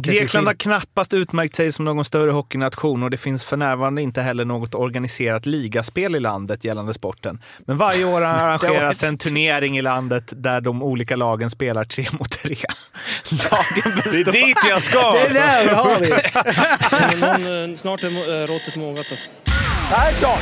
[0.00, 4.22] Grekland har knappast utmärkt sig som någon större hockeynation och det finns för närvarande inte
[4.22, 7.42] heller något organiserat ligaspel i landet gällande sporten.
[7.58, 12.30] Men varje år arrangeras en turnering i landet där de olika lagen spelar tre mot
[12.30, 12.56] tre.
[13.30, 14.32] Lagen består...
[14.32, 15.12] Det är dit jag ska!
[15.12, 16.10] Det är där vi har vi!
[17.20, 19.30] Någon, eh, snart är eh, råttet mogat alltså.
[19.90, 20.38] Persson!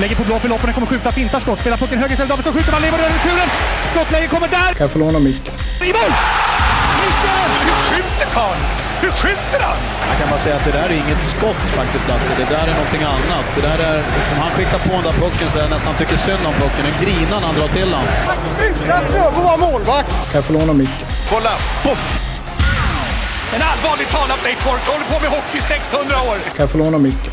[0.00, 2.72] Lägger på blå för loppen, kommer skjuta, fintar skott, spelar pucken höger istället, Davidsson skjuter,
[2.72, 3.48] man lever över returen!
[3.84, 4.74] Skottläge kommer där!
[4.74, 5.54] Kan jag få låna micken?
[5.82, 6.12] I mål!
[7.00, 7.48] Missar!
[7.64, 8.83] Hur skjuter karln?
[9.04, 9.78] Hur skjuter han?
[10.10, 12.32] Jag kan bara säga att det där är inget skott faktiskt Lasse.
[12.36, 13.46] Det där är någonting annat.
[13.56, 16.46] Det där är liksom, han skickar på den där pucken så jag nästan tycker synd
[16.46, 16.82] om pucken.
[16.88, 18.04] Den grinar när han drar till den.
[18.68, 20.10] Utan Fröbo var målvakt!
[20.10, 21.06] Kan jag få låna micken?
[21.30, 21.50] Kolla!
[21.84, 22.02] Poff!
[23.54, 26.36] En allvarligt talad Leif Boork håller på med hockey i 600 år!
[26.44, 27.32] Kan jag få låna micken?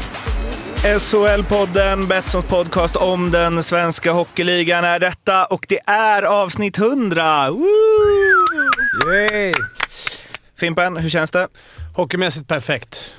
[0.84, 7.50] SHL-podden, Betssons podcast om den svenska hockeyligan är detta och det är avsnitt 100!
[7.50, 7.66] Woo!
[9.08, 9.54] Yay!
[10.62, 11.48] Fimpen, hur känns det?
[11.96, 13.14] Hockeymässigt perfekt.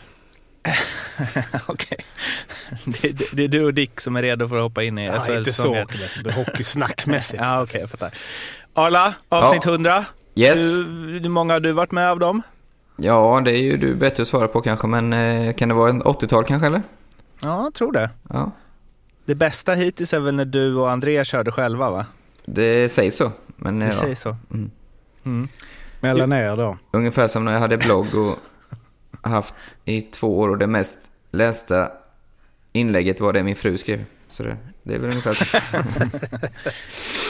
[1.66, 1.98] Okej.
[2.84, 5.06] Det, det, det är du och Dick som är redo för att hoppa in i
[5.06, 5.82] Ja, inte så SHL-säsongen.
[5.82, 7.42] hockeymässigt, hockeysnackmässigt.
[7.42, 8.10] Ja, okej, jag fattar.
[8.74, 10.04] Arla, avsnitt 100.
[10.34, 10.58] Yes.
[10.58, 12.42] Hur, hur många har du varit med av dem?
[12.96, 15.90] Ja, det är ju du bättre att svara på kanske, men eh, kan det vara
[15.90, 16.82] en 80-tal kanske eller?
[17.42, 18.10] Ja, jag tror det.
[18.30, 18.50] Ja,
[19.24, 22.06] Det bästa hittills är väl när du och André körde själva, va?
[22.44, 23.32] det sägs så.
[23.56, 24.36] Men Det eh, ja, säger så.
[24.50, 24.70] Mm.
[25.24, 25.48] Mm.
[26.02, 26.78] Mellan er då.
[26.90, 28.38] ungefär som när jag hade blogg och
[29.30, 30.98] haft i två år och det mest
[31.32, 31.90] lästa
[32.72, 34.04] inlägget var det min fru skrev.
[34.28, 35.58] Så det, det är väl ungefär så.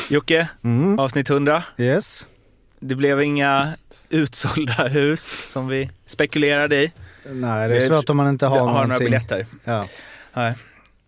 [0.15, 0.99] Jocke, Mm.
[0.99, 1.63] avsnitt 100.
[1.79, 2.27] Yes.
[2.81, 3.73] Det blev inga
[4.09, 6.93] utsålda hus som vi spekulerade i.
[7.27, 9.47] Nej, det är svårt om man inte har, har några biljetter.
[9.65, 9.85] Ja,
[10.33, 10.55] Nej.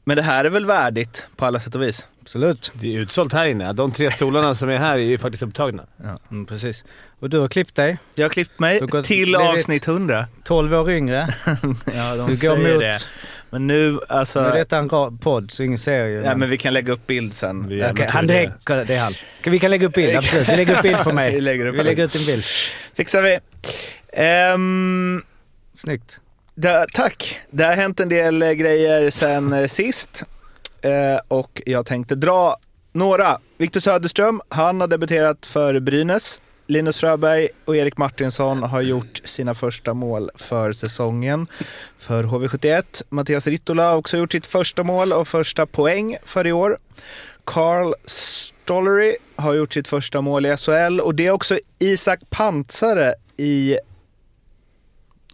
[0.05, 2.09] Men det här är väl värdigt på alla sätt och vis?
[2.23, 2.71] absolut.
[2.75, 3.73] Det är utsålt här inne.
[3.73, 5.83] De tre stolarna som är här är ju faktiskt upptagna.
[6.31, 6.85] Mm, precis.
[7.21, 10.27] Och du har klippt dig, Jag har klippt mig har till avsnitt 100.
[10.45, 11.35] 12 år yngre.
[11.95, 12.81] Ja, de Du går säger mot...
[12.81, 12.99] det.
[13.51, 14.43] Men nu, alltså...
[14.43, 16.21] Nu är detta en podd, så ingen ser ju.
[16.25, 17.69] Ja, men vi kan lägga upp bild sen.
[17.69, 19.13] Vi med han det, det är han.
[19.45, 20.49] Vi kan lägga upp bild, absolut.
[20.49, 21.35] Vi lägger upp bild på mig.
[21.35, 22.45] Vi lägger upp Vi lägger ut en bild.
[22.95, 23.39] Fixar vi.
[24.13, 25.23] Ehm,
[25.75, 26.21] Snyggt
[26.55, 27.41] det, tack.
[27.51, 30.25] Det har hänt en del eh, grejer sen eh, sist.
[30.83, 32.57] Eh, och jag tänkte dra
[32.93, 33.39] några.
[33.59, 36.41] Viktor Söderström, han har debuterat för Brynäs.
[36.67, 41.47] Linus Fröberg och Erik Martinsson har gjort sina första mål för säsongen
[41.99, 43.03] för HV71.
[43.09, 46.79] Mattias Rittola har också gjort sitt första mål och första poäng för i år.
[47.45, 53.15] Carl Stollery har gjort sitt första mål i SHL och det har också Isak Pantsare
[53.37, 53.79] i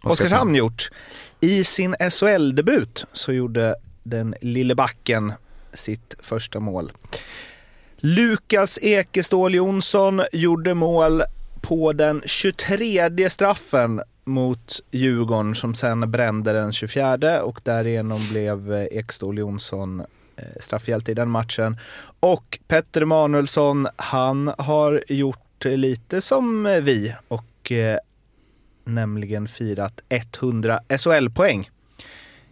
[0.03, 0.89] Oskarshamn gjort.
[1.39, 5.33] I sin SHL-debut så gjorde den lille backen
[5.73, 6.91] sitt första mål.
[7.97, 11.23] Lukas Ekeståhl Jonsson gjorde mål
[11.61, 19.37] på den 23 straffen mot Djurgården som sen brände den 24 och därigenom blev Ekeståhl
[19.37, 19.99] Jonsson
[20.35, 21.77] eh, straffhjälte i den matchen.
[22.19, 27.97] Och Petter Emanuelsson, han har gjort lite som vi och eh,
[28.95, 31.69] nämligen firat 100 SHL-poäng.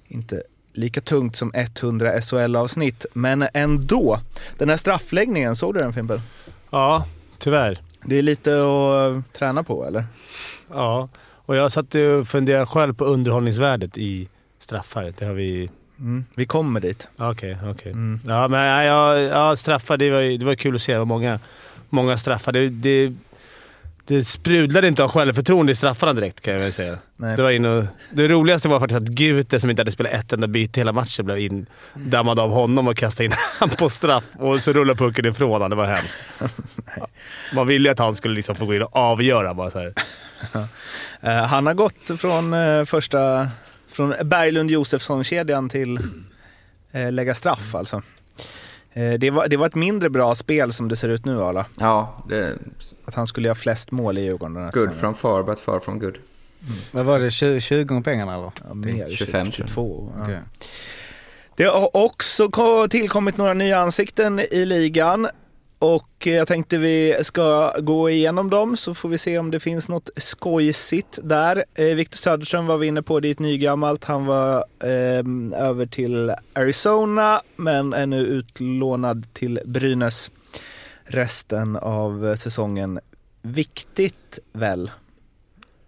[0.07, 4.19] Inte lika tungt som 100 SHL-avsnitt, men ändå.
[4.57, 6.21] Den här straffläggningen, såg du den Fimpen?
[6.69, 7.05] Ja,
[7.39, 7.81] tyvärr.
[8.03, 10.05] Det är lite att eh, träna på eller?
[10.71, 11.09] Ja,
[11.49, 14.29] och jag satt och funderade själv på underhållningsvärdet i
[14.59, 15.13] straffar.
[15.17, 15.69] Det har vi...
[15.99, 16.25] Mm.
[16.35, 17.07] Vi kommer dit.
[17.17, 17.91] Okej, okej.
[17.91, 18.19] Mm.
[18.27, 20.93] Ja, men ja, ja, straffar, det var, det var kul att se.
[20.93, 21.39] Det var många,
[21.89, 22.51] många straffar.
[22.51, 23.13] Det, det,
[24.09, 26.97] det sprudlade inte av självförtroende i straffarna direkt kan jag väl säga.
[27.15, 27.35] Nej.
[27.35, 30.33] Det, var in och, det roligaste var faktiskt att Gute, som inte hade spelat ett
[30.33, 31.37] enda byte hela matchen, blev
[31.95, 34.23] indammad av honom och kastade in han på straff.
[34.37, 35.69] Och så rullade pucken ifrån honom.
[35.69, 36.17] Det var hemskt.
[37.53, 39.53] Man ville ju att han skulle liksom få gå in och avgöra.
[39.53, 39.79] Bara så.
[41.21, 43.47] Eh, han har gått från eh, första,
[43.91, 45.99] från Berglund Josefsson-kedjan till
[46.91, 48.01] eh, lägga straff alltså.
[48.93, 51.65] Eh, det, var, det var ett mindre bra spel som det ser ut nu Arla.
[51.79, 52.55] Ja, det
[53.05, 54.99] Att han skulle göra flest mål i Djurgården den här good säsongen.
[54.99, 56.17] from far but far from good.
[56.91, 58.51] Vad var det, 20, 20 gånger pengarna eller?
[58.67, 59.53] Ja, mer, 25 tror jag.
[59.69, 60.11] 22.
[60.17, 60.23] Ja.
[60.23, 60.39] Okej.
[61.55, 65.27] Det har också ko- tillkommit några nya ansikten i ligan
[65.79, 69.89] och jag tänkte vi ska gå igenom dem så får vi se om det finns
[69.89, 71.63] något skojsigt där.
[71.73, 74.05] Eh, Victor Söderström var vi inne på, det är ett nygammalt.
[74.05, 80.31] Han var eh, över till Arizona men är nu utlånad till Brynäs
[81.03, 82.99] resten av säsongen.
[83.41, 84.91] Viktigt väl?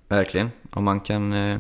[0.08, 0.52] Verkligen.
[0.70, 1.58] Om man kan eh,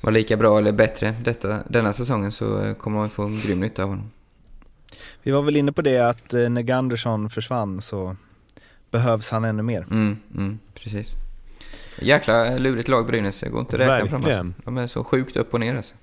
[0.00, 3.60] vara lika bra eller bättre detta, denna säsongen så eh, kommer man få en grym
[3.60, 4.10] nytta av honom.
[5.22, 8.16] Vi var väl inne på det att eh, när Gandersson försvann så
[8.90, 9.86] behövs han ännu mer.
[9.90, 11.14] Mm, mm, precis.
[12.02, 13.42] Jäkla lurigt lag Brynäs.
[13.42, 14.22] Jag går inte att räkna på dem.
[14.22, 14.46] Verkligen.
[14.46, 14.62] Alltså.
[14.64, 15.94] De är så sjukt upp och ner alltså.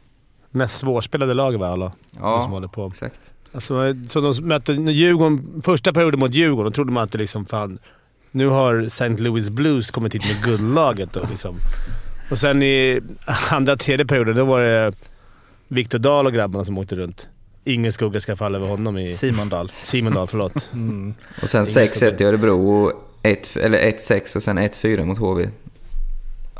[0.51, 1.85] Mest svårspelade laget va alla?
[2.11, 2.87] De som Ja, håller på.
[2.87, 3.33] exakt.
[3.53, 7.45] Alltså, så de mötte Djurgården, första perioden mot Djurgården, då trodde man att det liksom
[7.45, 7.79] fan...
[8.31, 9.09] Nu har St.
[9.09, 11.55] Louis Blues kommit hit med guldlaget och liksom...
[12.31, 13.01] Och sen i
[13.51, 14.93] andra, tredje perioden, då var det
[15.67, 17.27] Viktor Dahl och grabbarna som åkte runt.
[17.67, 19.13] Ingen skugga ska falla över honom i...
[19.13, 19.69] Simon Dahl.
[19.69, 20.69] Simon Dahl, förlåt.
[20.73, 21.13] Mm.
[21.43, 25.49] Och sen Ingen 6-1 i Örebro och 1, eller 1-6 och sen 1-4 mot HV.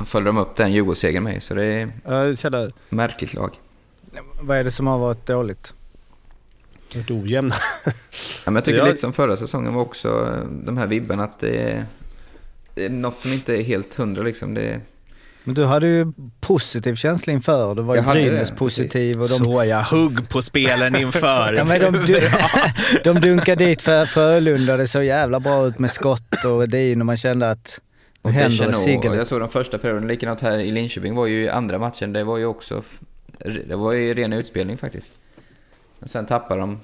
[0.04, 3.50] Följde de upp den Djurgårdssegern med så det är Ja, märkligt lag.
[4.40, 5.74] Vad är det som har varit dåligt?
[6.94, 7.54] Varit ojämna.
[8.44, 8.84] Ja, men jag tycker Ja.
[8.84, 11.86] lite som förra säsongen var också de här vibbarna att det är,
[12.74, 14.54] det är något som inte är helt hundra liksom.
[14.54, 14.80] Det är,
[15.46, 17.74] Men du hade ju positiv känsla inför.
[17.74, 18.58] Du var ju Jag hade det, Brynäs precis.
[18.58, 21.52] positiv och de, Så jag hugg på spelen inför.
[21.52, 22.20] ja, men de, du,
[23.04, 24.76] de dunkade dit för Frölunda.
[24.76, 27.80] Det såg jävla bra ut med skott och Edin och man kände att
[28.22, 29.08] nu händer det.
[29.08, 32.24] Och jag såg de första perioden, likadant här i Linköping var ju andra matchen, det
[32.24, 32.82] var ju också,
[33.68, 35.10] det var ju ren utspelning faktiskt.
[36.00, 36.80] Och sen tappade de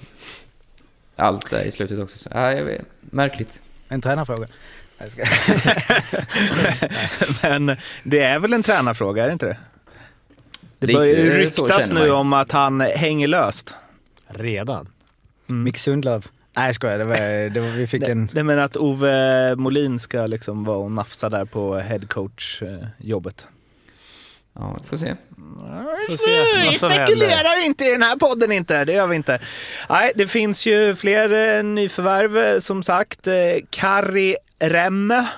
[1.16, 2.18] allt där i slutet också.
[2.18, 3.60] Så, ja, jag vet, märkligt.
[3.88, 4.48] En tränarfråga.
[7.42, 9.56] Men det är väl en tränarfråga, är det inte det?
[10.78, 13.76] Det börjar ju ryktas nu om att han hänger löst.
[14.28, 14.88] Redan?
[15.46, 16.26] Micke Sundlöv.
[16.56, 18.28] Nej jag skojar, det var, det var, vi fick en...
[18.32, 23.46] Det menar att Ove Molin ska liksom vara och nafsa där på headcoach-jobbet.
[24.54, 25.14] Ja, vi får se.
[26.08, 27.06] Får se Vi som händer.
[27.06, 29.38] spekulerar inte i den här podden inte, det gör vi inte.
[29.88, 33.26] Nej, det finns ju fler eh, nyförvärv eh, som sagt.
[33.26, 33.34] Eh,
[33.70, 35.28] Kari Remme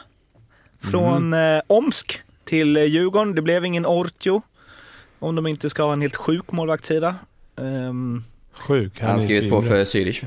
[0.81, 3.35] från eh, Omsk till eh, Djurgården.
[3.35, 4.43] Det blev ingen Ortio
[5.19, 7.17] om de inte ska ha en helt sjuk målvaktssida.
[7.56, 9.00] Um, Sjuk.
[9.00, 10.25] Han har är skrivit på för Zürich.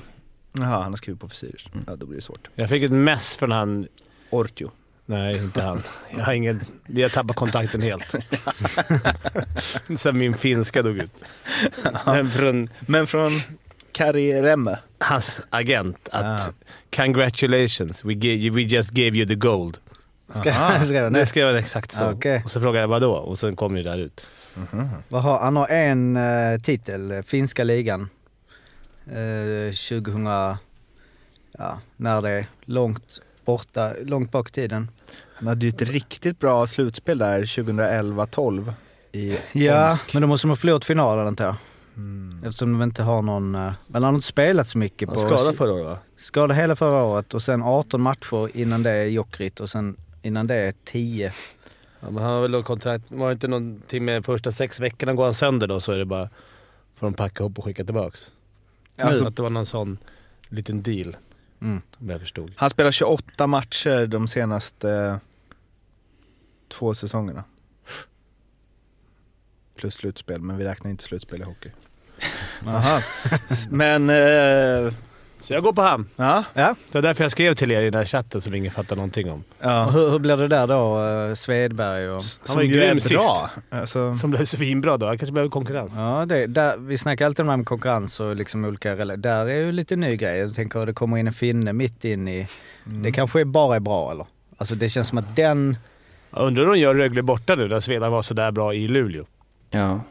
[0.51, 1.65] jaha, han har skrivit på för Sirius.
[1.73, 1.85] Mm.
[1.87, 2.49] Ja, då blir det svårt.
[2.55, 3.87] Jag fick ett mess från han...
[4.29, 4.71] Ortio.
[5.05, 5.83] Nej, inte han.
[6.17, 6.61] Jag har ingen...
[6.85, 8.15] Vi har tappat kontakten helt.
[9.97, 11.11] Sen min finska dog ut.
[12.05, 13.31] Men från Men från
[13.97, 14.79] Kari Remme.
[14.99, 16.53] hans agent att Ah.
[16.95, 19.77] “Congratulations, we, gave, we just gave you the gold”.
[20.33, 20.41] Ska,
[20.85, 22.11] ska jag, Det skrev han exakt så.
[22.11, 22.41] Okej.
[22.45, 23.11] Och så frågade jag vadå?
[23.13, 24.27] Och sen kom det där ut.
[25.09, 28.09] Vad har, han har en eh, titel, finska ligan.
[29.07, 30.25] Eh, 2000,
[31.57, 34.87] ja, när det är långt borta, långt bak i tiden.
[35.35, 38.73] Han hade ju ett riktigt bra slutspel där 2011-12
[39.11, 40.13] i Ja, Omsk.
[40.13, 41.55] men de måste ha förlorat finalen antar jag.
[41.97, 42.43] Mm.
[42.43, 45.09] Eftersom de inte har någon, eh, men han har inte spelat så mycket.
[45.09, 45.99] Han på skadade förra året va?
[46.17, 50.47] Skadade hela förra året och sen 18 matcher innan det är Jokerit och sen innan
[50.47, 51.33] det är 10.
[51.99, 53.11] Ja, men han har väl då kontrakt...
[53.11, 56.05] Var det inte någonting med första sex veckorna går han sönder då så är det
[56.05, 56.29] bara...
[56.95, 58.31] Får de packa ihop och skicka tillbaks.
[58.97, 59.97] Alltså- att det var någon sån
[60.49, 61.17] liten deal.
[61.61, 61.81] Mm.
[61.99, 62.53] Om jag förstod.
[62.55, 65.19] Han spelar 28 matcher de senaste
[66.67, 67.43] två säsongerna.
[69.75, 71.71] Plus slutspel, men vi räknar inte slutspel i hockey.
[72.67, 73.01] Aha.
[73.69, 74.93] Men, eh,
[75.41, 76.09] Så jag går på han.
[76.15, 76.43] ja.
[76.53, 76.75] Ja.
[76.91, 79.31] Det var därför jag skrev till er i den här chatten som ingen fattar någonting
[79.31, 79.39] om.
[79.39, 79.83] Och ja.
[79.83, 81.03] hur, hur blir det där då?
[81.29, 82.13] eh, Svedberg och...
[82.13, 82.99] Han Som var ju grym bra.
[82.99, 83.45] sist.
[83.69, 85.05] Alltså, Som blev svinbra då.
[85.05, 85.91] Han kanske behöver konkurrens.
[85.95, 89.95] Ja, det, där, vi snackar alltid om konkurrens och liksom olika Där är ju lite
[89.95, 90.39] ny grej.
[90.39, 92.47] Jag tänker att det kommer in en finne mitt in i...
[92.85, 93.03] Mm.
[93.03, 94.25] Det kanske bara är bra eller?
[94.57, 95.77] Alltså det känns som att den...
[96.31, 99.25] Jag undrar om de gör Rögle borta nu när Sveda var sådär bra i Luleå.
[99.69, 100.01] Ja.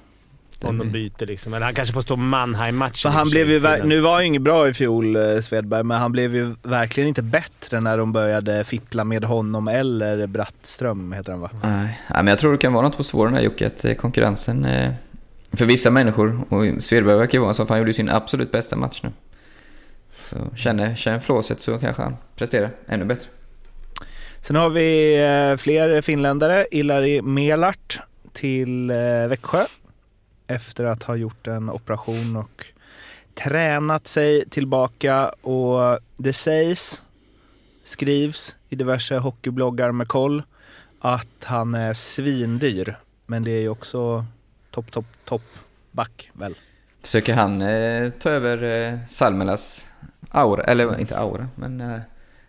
[0.61, 1.55] Om de byter liksom.
[1.55, 3.13] Eller han kanske får stå Mannheim-matchen.
[3.13, 6.13] han blev ju, nu var han ju inget bra i fjol, eh, Svedberg, men han
[6.13, 11.41] blev ju verkligen inte bättre när de började fippla med honom eller Brattström, heter han
[11.41, 11.51] va?
[11.63, 12.01] Nej.
[12.09, 14.65] Nej, men jag tror det kan vara något på spåren där Jocke, att eh, konkurrensen
[14.65, 14.93] eh,
[15.53, 18.09] för vissa människor, och Svedberg verkar ju vara en sån, för han gjorde ju sin
[18.09, 19.11] absolut bästa match nu.
[20.21, 23.29] Så känner, känner flåset så kanske han presterar ännu bättre.
[24.41, 26.67] Sen har vi fler finländare.
[26.71, 28.01] Ilari Melart
[28.33, 28.93] till
[29.29, 29.65] Växjö
[30.47, 32.67] efter att ha gjort en operation och
[33.35, 35.29] tränat sig tillbaka.
[35.29, 37.03] Och det sägs,
[37.85, 40.43] skrivs i diverse hockeybloggar med koll
[41.01, 42.97] att han är svindyr.
[43.27, 44.25] Men det är ju också
[44.71, 45.43] topp, topp, topp
[45.93, 46.55] back väl?
[47.03, 48.63] Försöker han eh, ta över
[48.93, 49.87] eh, Salmelas
[50.31, 51.99] aura, eller inte aura, men eh,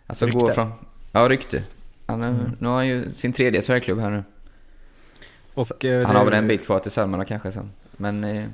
[0.06, 0.54] alltså gå Rykte.
[0.54, 0.72] från...
[1.12, 1.62] Ja, rykte.
[2.06, 4.24] Han, eh, Nu har han ju sin tredje SHL-klubb här nu.
[5.54, 7.70] Och, eh, Han har väl en bit kvar till Salmela kanske sen.
[8.00, 8.44] Men eh,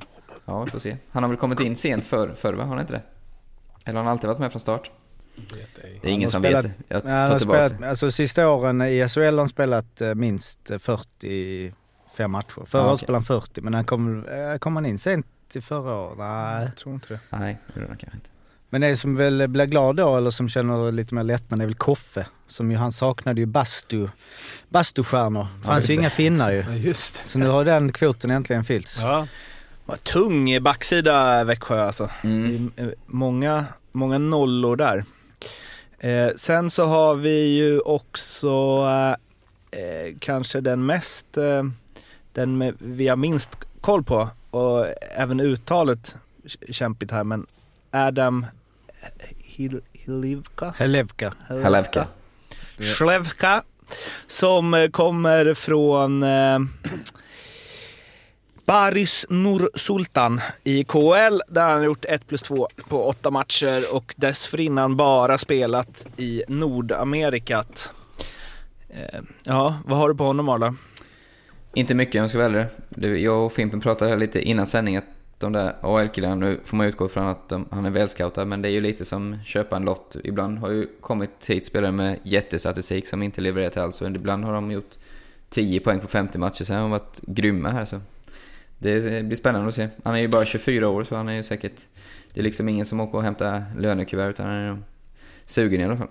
[0.44, 0.96] ja, vi får se.
[1.10, 2.62] Han har väl kommit in sent förr, förr va?
[2.64, 3.02] Har han inte det?
[3.84, 4.90] Eller har han alltid varit med från start?
[6.02, 6.72] Det är ingen som spelat- vet.
[6.88, 10.14] Jag han tar har tillbaka spelat, alltså sista åren i SHL har han spelat eh,
[10.14, 12.64] minst 45 matcher.
[12.66, 12.98] Förra Ja, året okej.
[13.06, 16.18] spelade han 40 men han kom, eh, kom han in sent till förra året?
[16.18, 16.64] Nej.
[16.64, 17.20] Jag tror inte det.
[17.30, 18.30] Nej, det gjorde han kanske inte.
[18.74, 21.74] Men det som väl blir glad då, eller som känner lite mer lättnad, är väl
[21.74, 22.26] Koffe.
[22.46, 24.08] Som ju, han saknade ju bastu,
[24.68, 25.46] bastustjärnor.
[25.60, 26.64] Det fanns ju inga finnar ju.
[26.76, 27.28] Just det.
[27.28, 28.98] Så nu har den kvoten äntligen fyllts.
[29.00, 29.26] Ja.
[29.84, 32.10] Vad tung backsida Växjö alltså.
[32.24, 32.72] Mm.
[32.76, 35.04] Eh, Många, många nollor där.
[35.98, 38.86] Eh, sen så har vi ju också
[39.70, 41.62] eh, kanske den mest, eh,
[42.32, 43.50] den med, vi har minst
[43.80, 46.14] koll på och även uttalet
[46.70, 47.46] kämpigt här men
[47.90, 48.46] Adam
[49.38, 50.74] Hil, Hilivka?
[50.78, 51.32] Helevka.
[51.62, 52.06] Halevka.
[52.96, 53.62] Slevka
[54.26, 56.58] som eh, kommer från eh,
[58.66, 63.94] Baris Nur Sultan i KL där han har gjort 1 plus 2 på åtta matcher
[63.94, 67.94] och dessförinnan bara spelat i Nordamerikat.
[68.90, 70.74] Eh, ja, vad har du på honom Arla?
[71.74, 72.66] Inte mycket om jag ska ärlig.
[72.88, 75.04] Det- Jag och Fimpen pratade här lite innan sändning att
[75.38, 78.68] de där AL-killarna, nu får man utgå från att de, han är välscoutad, men det
[78.68, 80.16] är ju lite som köpa en lott.
[80.24, 84.52] Ibland har ju kommit hit spelare med jättestatistik som inte levererat alls, och ibland har
[84.52, 84.94] de gjort
[85.48, 88.00] 10 poäng på 50 matcher, sen har de varit grymma här så.
[88.78, 89.88] Det blir spännande att se.
[90.04, 91.80] Han är ju bara 24 år, så han är ju säkert...
[92.32, 94.78] Det är liksom ingen som åker och hämtar lönekuvert, utan han är
[95.46, 96.08] sugen i alla fall.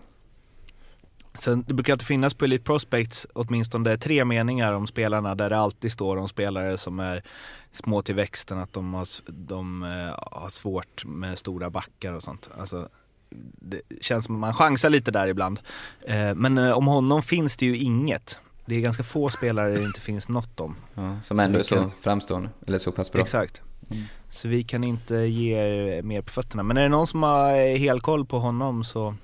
[1.39, 5.57] Sen, det brukar alltid finnas på Elite Prospects åtminstone tre meningar om spelarna där det
[5.57, 7.23] alltid står om spelare som är
[7.71, 12.49] små till växten, att de har, de, eh, har svårt med stora backar och sånt.
[12.59, 12.89] Alltså,
[13.59, 15.59] det känns som att man chansar lite där ibland.
[16.01, 18.39] Eh, men eh, om honom finns det ju inget.
[18.65, 20.75] Det är ganska få spelare det inte finns något om.
[20.93, 23.21] Ja, som ändå är Så framstående, eller så pass bra.
[23.21, 23.61] Exakt.
[23.91, 24.03] Mm.
[24.29, 26.63] Så vi kan inte ge er mer på fötterna.
[26.63, 29.15] Men är det någon som har helkoll på honom så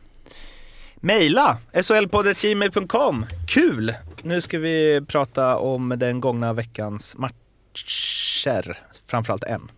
[1.01, 3.94] Mejla solpodd.gmail.com Kul!
[4.22, 8.77] Nu ska vi prata om den gångna veckans matcher.
[9.06, 9.72] Framförallt en.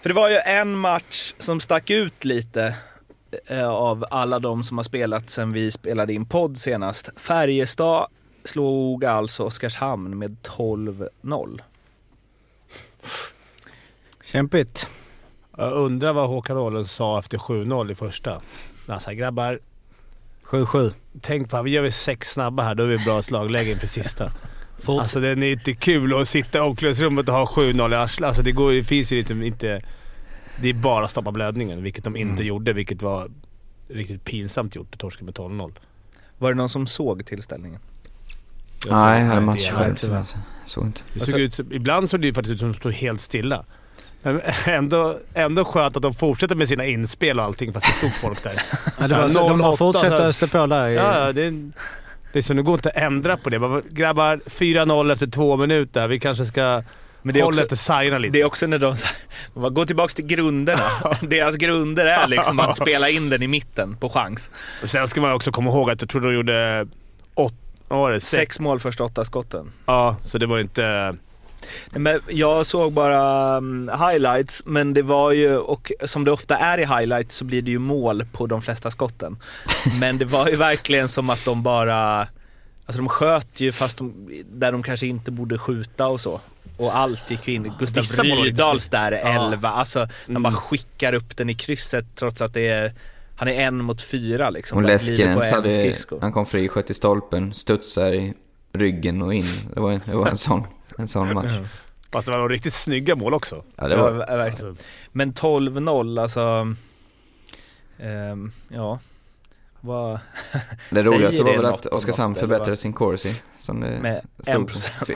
[0.00, 2.76] För det var ju en match som stack ut lite
[3.46, 7.10] eh, av alla de som har spelat sen vi spelade in podd senast.
[7.16, 8.06] Färjestad
[8.44, 11.60] slog alltså Oskarshamn med 12-0.
[14.22, 14.88] Kämpigt.
[15.56, 18.40] Jag undrar vad Håkan Åhlund sa efter 7-0 i första.
[18.86, 19.58] Alltså grabbar,
[20.44, 20.92] 7-7.
[21.20, 23.86] tänk på att vi gör vi sex snabba här, då är vi bra slagläge inför
[23.86, 24.32] sista.
[24.86, 28.26] Alltså det är inte kul att sitta i omklädningsrummet och ha 7-0 i arslet.
[28.26, 29.80] Alltså det, går, det finns ju liksom inte...
[30.60, 33.30] Det är bara att stoppa blödningen, vilket de inte gjorde, vilket var
[33.88, 35.72] riktigt pinsamt gjort torska med 12-0.
[36.38, 37.80] Var det någon som såg tillställningen?
[38.74, 40.24] Jag såg Nej, jag det hade här match inte själv tyvärr.
[40.66, 41.00] Såg inte.
[41.14, 43.64] Det såg ut, ibland såg det ju faktiskt ut som att de stod helt stilla.
[44.22, 48.14] Men ändå, ändå skönt att de fortsätter med sina inspel och allting fast det stod
[48.14, 48.52] folk där.
[49.00, 50.88] Ja, det var, så, de 08 har fortsatt östa på där.
[50.88, 51.50] Ja, det,
[52.32, 53.58] det är så det går inte att ändra på det.
[53.58, 56.08] Bara, Grabbar, 4-0 efter två minuter.
[56.08, 56.82] Vi kanske ska
[57.22, 58.32] Men det är också, efter sargerna lite.
[58.32, 58.96] det är också när de,
[59.54, 60.90] de bara, går tillbaka till grunderna.
[61.20, 64.50] Deras grunder är liksom att spela in den i mitten på chans.
[64.82, 66.86] Och Sen ska man också komma ihåg att jag tror de gjorde
[67.34, 67.54] åt,
[67.88, 68.20] vad var det?
[68.20, 68.30] Sex.
[68.40, 69.72] Sex mål första åtta skotten.
[69.86, 71.16] Ja, så det var ju inte...
[71.90, 76.78] Men jag såg bara um, highlights, men det var ju, och som det ofta är
[76.78, 79.36] i highlights så blir det ju mål på de flesta skotten.
[80.00, 82.20] Men det var ju verkligen som att de bara,
[82.86, 86.40] alltså de sköt ju fast de, där de kanske inte borde skjuta och så.
[86.76, 87.72] Och allt gick ju in.
[87.78, 89.52] Gustav Rydahls där, Ja.
[89.52, 89.68] 11.
[89.68, 90.42] Alltså, Mm.
[90.42, 92.92] bara skickar upp den i krysset trots att det är,
[93.36, 94.78] han är en mot fyra liksom.
[94.78, 98.34] Och Leskenens en hade, han kom fri, sköt i stolpen, studsar i
[98.72, 99.46] ryggen och in.
[99.74, 100.64] Det var, det var en sån,
[100.98, 101.52] en sån match.
[102.12, 103.64] Fast det var nog riktigt snygga mål också.
[103.76, 104.68] Ja, det var, Ja, verkligen.
[104.70, 106.74] Alltså, Men 12-0, alltså...
[107.98, 109.00] ehm, ja.
[109.80, 110.20] Vad...
[110.90, 113.34] det Säger roligaste var det väl att Oskarshamn förbättrade sin corsi.
[113.58, 115.06] Som det Med stod 1%.
[115.06, 115.12] på-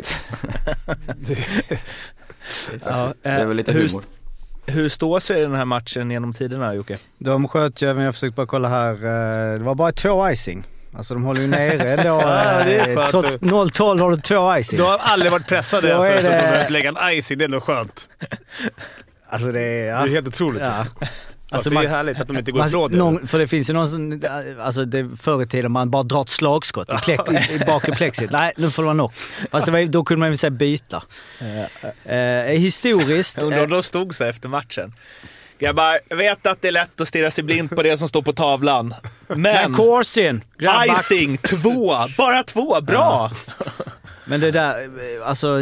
[2.85, 4.02] Ja, Det är eh, väl lite hur, humor.
[4.66, 6.99] hur står sig den här matchen genom tiderna Jocke?
[7.18, 10.64] De sköt ju, men jag försökte bara kolla här, eh, det var bara två icing.
[10.97, 12.21] Alltså de håller ju nere ändå.
[12.21, 13.07] Ja, det eh.
[13.07, 14.76] Trots 0-12 har du två icing.
[14.76, 17.38] Du har aldrig varit pressade Då alltså, så att de det- behövt lägga en icing.
[17.38, 18.09] Det är ändå skönt.
[19.29, 19.81] Alltså det är...
[19.83, 20.05] Det Ja.
[20.07, 20.62] är helt otroligt.
[20.62, 20.87] ja.
[21.50, 22.97] Alltså, det är härligt att de inte går man- ifrån det.
[22.99, 24.23] någon, För det finns ju någon
[24.61, 28.31] alltså det förr i tiden man bara drar ett slagskott i, plex, i, bakre plexit.
[28.31, 29.15] Nej, nu får det vara knock.
[29.50, 31.03] Fast det var, då kunde man väl säga byta.
[32.05, 32.19] Eh,
[32.59, 33.37] historiskt...
[33.38, 34.93] Jag undrar om eh, de stod så efter matchen.
[35.58, 38.22] Grabbar, jag vet att det är lätt att stirra sig blind på det som står
[38.22, 38.94] på tavlan.
[39.28, 39.75] Men...
[39.75, 40.44] Corsin!
[40.98, 41.94] Icing, två!
[42.18, 43.30] Bara två, bra!
[44.25, 44.90] Men det där,
[45.25, 45.60] alltså...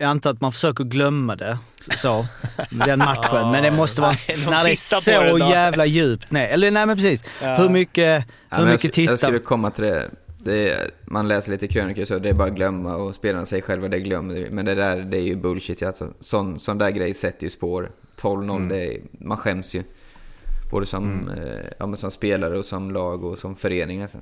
[0.00, 1.58] Jag antar att man försöker glömma det,
[1.96, 2.26] så,
[2.70, 3.50] den matchen.
[3.50, 5.50] Men det måste vara Nej, de när det är det så då.
[5.50, 6.48] jävla djupt ner.
[6.48, 7.24] Eller nej men precis.
[7.42, 7.56] Ja.
[7.56, 9.16] Hur mycket, Ja, hur jag, mycket jag tittar...
[9.16, 10.10] skulle komma till det.
[10.38, 13.62] det är, man läser lite krönikor så, det är bara att glömma och spelarna säger
[13.62, 14.48] själva det glömmer.
[14.50, 15.82] Men det där, det är ju bullshit.
[15.82, 17.90] Alltså, sån, sån där grej sätter ju spår
[18.20, 18.68] 12-0, Mm.
[18.68, 19.82] det är, man skäms ju.
[20.70, 24.20] Både som, eh, ja, men som spelare och som lag och som förening nästan.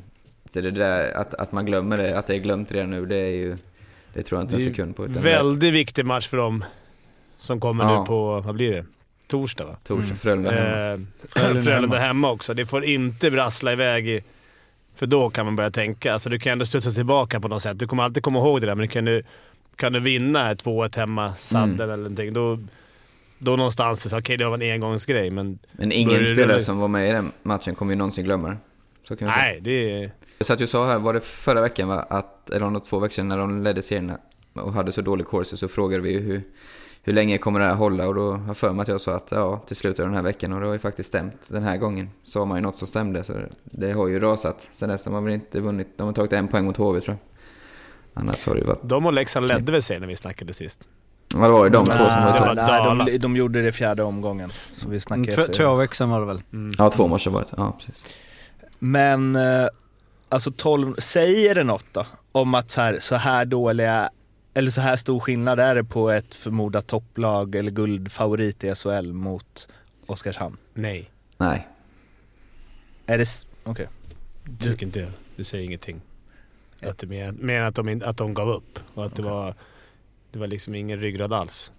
[0.50, 3.17] Så det där att, att man glömmer det, att det är glömt redan nu, det
[3.17, 3.57] är ju...
[4.15, 5.05] Det tror jag inte en Det är sekund på.
[5.05, 6.65] Utan det Väldigt viktig match för dem
[7.38, 8.00] som kommer Ja.
[8.00, 8.85] nu på, vad blir det?
[9.26, 9.76] Torsdag va?
[9.87, 10.93] torsdag, Frölunda hemma.
[10.93, 12.07] Eh, Frölunda Frölunda hemma.
[12.07, 12.55] hemma också.
[12.55, 14.23] Det får inte brassla iväg i...
[14.95, 16.12] För då kan man börja tänka.
[16.12, 17.79] Alltså du kan ändå studsa tillbaka på något sätt.
[17.79, 19.23] Du kommer alltid komma ihåg det där, men kan du,
[19.76, 21.81] kan du vinna ett 2-1 hemma, sadden Mm.
[21.91, 22.59] eller någonting, då,
[23.38, 27.12] då någonstans okej, det var en engångsgrej, men Men ingen spelare som var med i
[27.12, 28.57] den matchen kommer ju någonsin glömma.
[29.09, 30.11] Så kan nej, det är...
[30.38, 32.07] Jag satt ju och sa här, var det förra veckan va?
[32.11, 34.12] Att, eller om två veckor sedan när de ledde serien
[34.52, 36.43] och hade så dålig course så frågade vi ju hur,
[37.02, 38.09] hur länge kommer det här hålla?
[38.09, 40.14] Och då har jag för mig att jag sa att ja, till slutet av den
[40.14, 42.11] här veckan och det har ju faktiskt stämt den här gången.
[42.35, 43.33] Har man ju något som stämde så
[43.64, 44.71] det har ju rasat.
[44.73, 47.16] Sen dess har man väl inte vunnit, de har tagit en poäng mot HV tror
[47.21, 47.43] jag.
[48.23, 50.81] Annars har det ju varit, De och Leksand ledde väl serien när vi snackade sist?
[51.40, 53.73] Ja det var ju de Nej, två som var var nej, de, de gjorde det
[53.73, 54.49] fjärde omgången.
[54.75, 55.55] Så vi snackar Mm, Två, efter.
[55.55, 56.40] två veckor sedan var det väl?
[56.52, 56.73] Mm.
[56.78, 57.47] Ja, två matcher var det.
[57.57, 58.05] Ja, precis.
[58.78, 59.66] Men, eh,
[60.28, 62.07] alltså 12, säger det något då?
[62.33, 64.11] Om att så här, så här dåliga,
[64.55, 69.12] eller så här stor skillnad är det på ett förmodat topplag eller guldfavorit i SHL
[69.12, 69.69] mot
[70.07, 70.57] Oskarshamn?
[70.75, 71.69] Nej, Nej.
[73.07, 73.26] Är det,
[73.64, 73.88] okej.
[74.45, 75.11] det tycker inte jag.
[75.37, 76.00] Det säger ingenting.
[76.83, 79.55] Att det mer, mer att de, att de gav upp och att det var...
[80.37, 81.73] Det var liksom ingen ryggrad alls.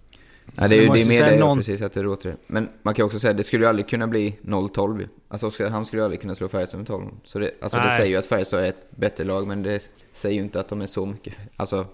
[0.44, 2.36] Nej, det är ju det är mer säga det någon- precis, att det låter det.
[2.46, 5.08] Men man kan också säga att det skulle ju aldrig kunna bli 0-12 ju.
[5.28, 7.04] Alltså Oskarshamn skulle ju aldrig kunna slå Färjestad med 12.
[7.24, 10.34] Så det, alltså det säger ju att Färjestad är ett bättre lag, men det säger
[10.36, 11.34] ju inte att de är så mycket.
[11.56, 11.86] Alltså,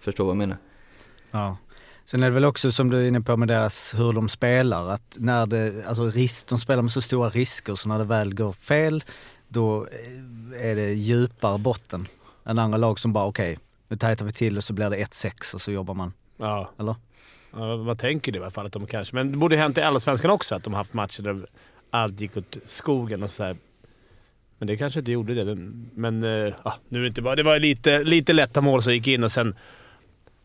[0.00, 0.56] förstår vad jag menar?
[1.30, 1.56] Ja.
[2.04, 4.88] Sen är det väl också som du är inne på med deras, hur de spelar,
[4.88, 8.34] att när det, alltså risk, de spelar med så stora risker så när det väl
[8.34, 9.04] går fel,
[9.48, 12.06] då eh, är det djupare botten
[12.46, 13.58] än andra lag som bara okej,
[13.94, 16.12] nu tajtar vi till och så blir det 1-6 och så jobbar man.
[16.36, 16.70] Ja.
[16.78, 16.96] Eller?
[17.52, 19.14] Ja, man tänker det i alla fall att de kanske...
[19.14, 21.46] Men det borde hänt i Allsvenskan också att de haft matcher där
[21.90, 23.56] allt gick åt skogen och så här.
[24.58, 25.54] Men det kanske inte gjorde det.
[25.94, 27.36] Men eh, ja, nu är det inte bara...
[27.36, 29.54] Det var lite, lite lätta mål som gick in och sen...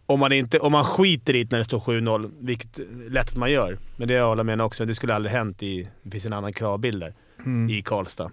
[0.06, 3.30] Om man, inte, om man skiter i det när det står 7-0, vilket är lätt
[3.30, 4.86] att man gör, men det håller jag med också.
[4.86, 5.90] Det skulle aldrig hänt i...
[6.04, 7.14] Det finns en annan kravbild där.
[7.46, 7.70] Mm.
[7.70, 8.32] i Karlstad.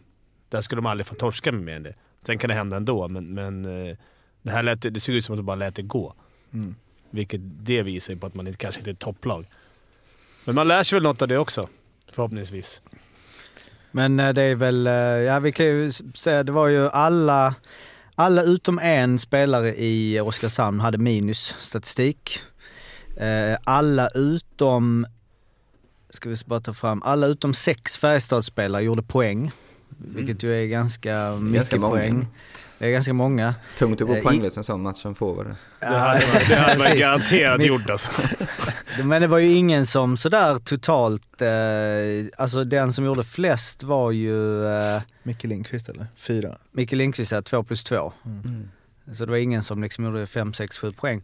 [0.48, 1.94] Där skulle de aldrig få torska med mer än det.
[2.22, 3.96] Sen kan det hända ändå, men, men eh,
[4.46, 6.14] det här lät, det såg ut som att de bara lät det gå.
[6.52, 6.74] Mm.
[7.10, 9.46] Vilket det visar ju på att man inte, kanske inte är ett topplag.
[10.44, 11.68] Men man lär sig väl något av det också,
[12.12, 12.82] förhoppningsvis.
[13.90, 17.54] Men eh, det är väl, eh, ja vi kan ju säga, det var ju alla,
[18.14, 22.40] alla utom en spelare i Oskarshamn hade minus statistik.
[23.16, 25.06] Eh, Alla utom,
[26.10, 29.50] ska vi bara ta fram, alla utom sex Färjestadsspelare gjorde poäng.
[29.88, 31.90] Vilket ju är ganska mycket många.
[31.90, 32.26] poäng.
[32.78, 33.54] Det är ganska många.
[33.78, 35.54] Tungt att gå Eh, poänglös en sån match som forward.
[35.80, 37.00] Det hade man, det hade man precis.
[37.00, 38.10] garanterat gjort alltså.
[39.04, 41.48] Men det var ju ingen som sådär totalt, eh,
[42.38, 46.06] alltså den som gjorde flest var ju eh, Micke Lindqvist eller?
[46.16, 46.56] Fyra?
[46.72, 48.12] Micke Lindqvist, här, 2 plus 2.
[48.24, 48.68] Mm.
[49.12, 51.22] Så det var ingen som liksom gjorde 5, 6, 7 poäng.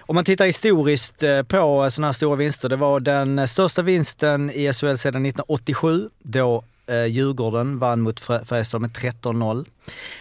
[0.00, 4.50] Om man tittar historiskt eh, på sådana här stora vinster, det var den största vinsten
[4.50, 9.66] i SHL sedan 1987 då eh, Djurgården vann mot Färjestad med 13-0.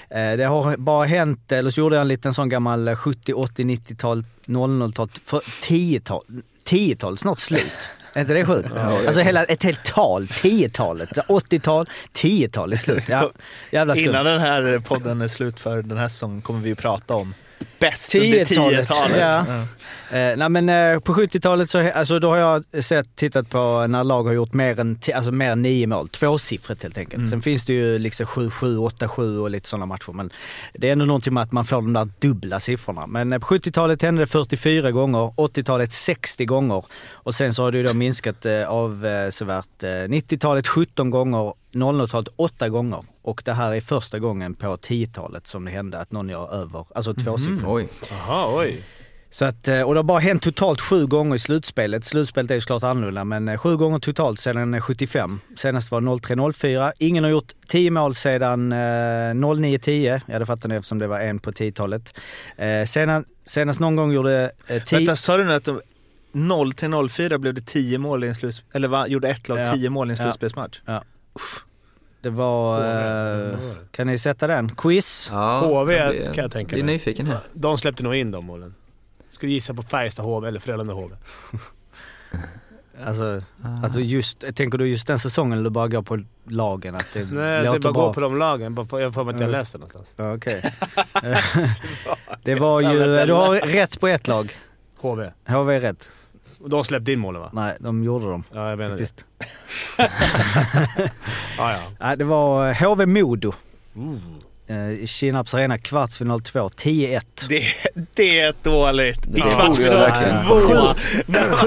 [0.10, 3.34] Eh, det har bara hänt, eller så gjorde jag en liten sån gammal eh, 70,
[3.34, 6.23] 80, 90-tal, 00-tal, för 10-tal,
[6.69, 7.89] 10-tal, snart slut.
[8.13, 8.75] Är inte det sjukt?
[8.75, 13.03] Alltså hela, ett helt tal, 10-talet, 80-tal, 10-tal är slut.
[13.10, 13.32] Ja,
[13.71, 14.10] jävla skumt.
[14.10, 17.34] Innan den här podden är slut för den här säsongen kommer vi ju prata om
[17.80, 19.20] bäst under 10-talet, 10-talet.
[19.20, 19.63] ja.
[20.12, 24.04] Eh, nej men eh, på 70-talet så, alltså då har jag sett, tittat på när
[24.04, 26.10] lag har gjort mer än, alltså mer än nio mål.
[26.10, 27.17] Tvåsiffrigt helt enkelt.
[27.17, 27.28] Mm.
[27.28, 30.12] Sen finns det ju liksom 7-7, 8-7 och lite sådana matcher.
[30.12, 30.30] Men
[30.74, 33.08] det är ändå någonting med att man får de där dubbla siffrorna.
[33.08, 37.72] Men eh, på 70-talet hände det 44 gånger, 80-talet 60 gånger och sen så har
[37.72, 39.84] det ju då minskat eh, avsevärt.
[39.84, 43.03] Eh, 90-talet 17 gånger, 00-talet 8 gånger.
[43.21, 46.85] Och det här är första gången på 10-talet som det hände att någon gör över,
[46.95, 47.63] alltså tvåsiffrigt.
[47.67, 47.89] Oj.
[48.09, 48.83] Jaha, oj.
[49.31, 52.05] Så att, eh, och det har bara hänt totalt sju gånger i slutspelet.
[52.05, 55.39] Slutspelet är ju såklart annorlunda, men eh, sju gånger totalt sedan eh, 75.
[55.57, 56.91] Senast var 03-04.
[56.97, 60.21] Ingen har gjort 10 mål sedan eh, 09-10.
[60.25, 62.13] Ja, det fattar ni eftersom det var en på 10-talet.
[62.57, 64.97] Eh, senast, senast någon gång gjorde eh, 10...
[64.99, 65.81] Vänta, sa du nu att de
[66.31, 69.59] 0 till 04 blev det 10 mål i en slutspel, eller va, gjorde ett lag
[69.59, 69.73] Ja.
[69.73, 70.23] 10 mål i en Ja.
[70.23, 70.79] slutspelsmatch?
[72.27, 72.79] Det var...
[73.51, 73.57] Eh,
[73.91, 74.75] kan ni sätta den?
[74.75, 75.29] Quiz?
[75.31, 76.83] Ja, HV jag blir- kan jag tänka mig.
[76.83, 77.39] nyfiken här.
[77.53, 78.75] De släppte nog in de målen.
[79.29, 81.15] Skulle gissa på Färjestad HV eller Frölunda HV.
[83.05, 83.41] Alltså,
[83.83, 86.95] alltså just, tänker du just den säsongen eller du bara går på lagen?
[86.95, 88.07] Att det Nej, det låter är bara bra?
[88.07, 88.75] gå på de lagen.
[88.75, 90.13] Jag har för mig att jag läste någonstans.
[90.17, 90.61] Ja, Okej.
[92.43, 93.25] det var ju...
[93.25, 94.51] Du har rätt på ett lag.
[94.97, 95.31] HV.
[95.47, 96.11] HV är rätt.
[96.65, 97.50] De släppte in målen va?
[97.54, 98.98] Nej, de gjorde dem Ja, jag menar det.
[98.98, 99.26] faktiskt.
[101.58, 101.80] Ja, ja.
[102.00, 103.54] Nej, det var HV-Modo.
[103.96, 104.20] Mm.
[104.70, 107.22] Eh, Kinnarps Arena, kvartsfinal 2, 10-1.
[107.50, 107.63] Det,
[108.15, 109.26] det är dåligt.
[109.26, 110.46] I Det jag kvartsfinal verkligen.
[110.46, 110.93] två.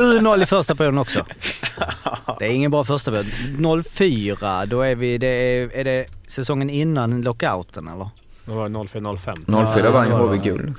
[0.00, 1.26] 7-0 i första perioden också.
[2.38, 3.84] Det är ingen bra första period.
[3.86, 8.08] 04, då är vi, det är, är det säsongen innan lockouten eller?
[8.44, 9.72] Då var det 04-05.
[9.74, 10.42] 04 Ja, vann ju HV det.
[10.44, 10.74] guld.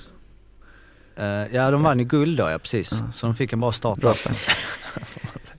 [1.18, 2.90] Eh, ja, de vann ju guld då ja, precis.
[3.14, 4.00] Så de fick en bra start.
[4.00, 4.36] Bra start.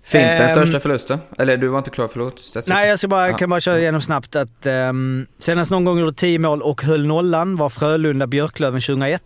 [0.05, 1.19] Fimpens Ehm, största förlust då?
[1.38, 2.38] Eller du var inte klar, förlåt.
[2.38, 2.75] Statsråd.
[2.77, 3.37] Nej, jag ska bara, Ja.
[3.37, 7.07] kan bara köra igenom snabbt att um, senast någon gång gjorde 10 mål och höll
[7.07, 9.23] nollan var Frölunda Björklöven 2001.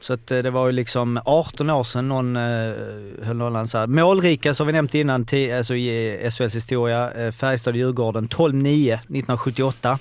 [0.00, 2.74] Så att eh, det var ju liksom 18 år sedan någon uh,
[3.22, 3.68] höll nollan.
[3.68, 3.86] Så här.
[3.86, 9.98] Målrika som vi nämnt innan alltså i eh, SHLs historia, uh, Färjestad-Djurgården 12-9 1978.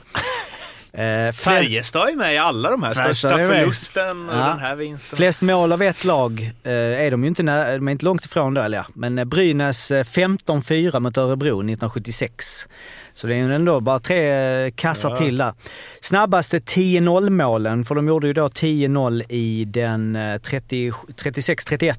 [0.98, 2.94] Eh, Färjestad är med i alla de här.
[2.94, 4.36] Färjestad Största förlusten Ja.
[4.36, 5.18] den här vinsten.
[5.18, 8.54] Flest mål av ett lag eh, är de ju inte, de är inte långt ifrån
[8.54, 8.86] då, eller ja.
[8.94, 12.68] Men eh, Brynäs eh, 15-4 mot Örebro 1976.
[13.14, 14.30] Så det är ju ändå bara tre
[14.66, 15.16] eh, kassar Ja.
[15.16, 15.54] till där.
[16.02, 21.96] Snabbaste 10-0 målen, för de gjorde ju då 10-0 i den eh, 30 36-31.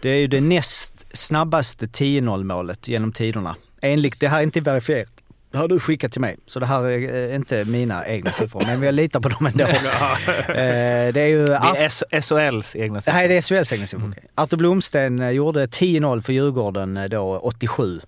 [0.00, 3.56] Det är ju det näst snabbaste 10-0 målet genom tiderna.
[3.84, 5.08] Enligt, det här är inte verifierat.
[5.52, 8.62] Det har du skickat till mig, så det här är eh, inte mina egna siffror,
[8.66, 9.64] men jag litar på dem ändå.
[10.48, 13.56] Eh, det är ju Det är SHLs egna det här siffror.
[13.58, 14.14] är SHLs egna siffror.
[14.34, 18.00] Artur Blomsten eh, gjorde 10-0 för Djurgården då 87.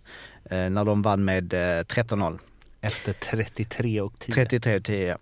[0.50, 2.38] eh, När de vann med eh, 13-0.
[2.80, 4.34] Efter 33 och 10.
[4.34, 5.16] 33 10 ja.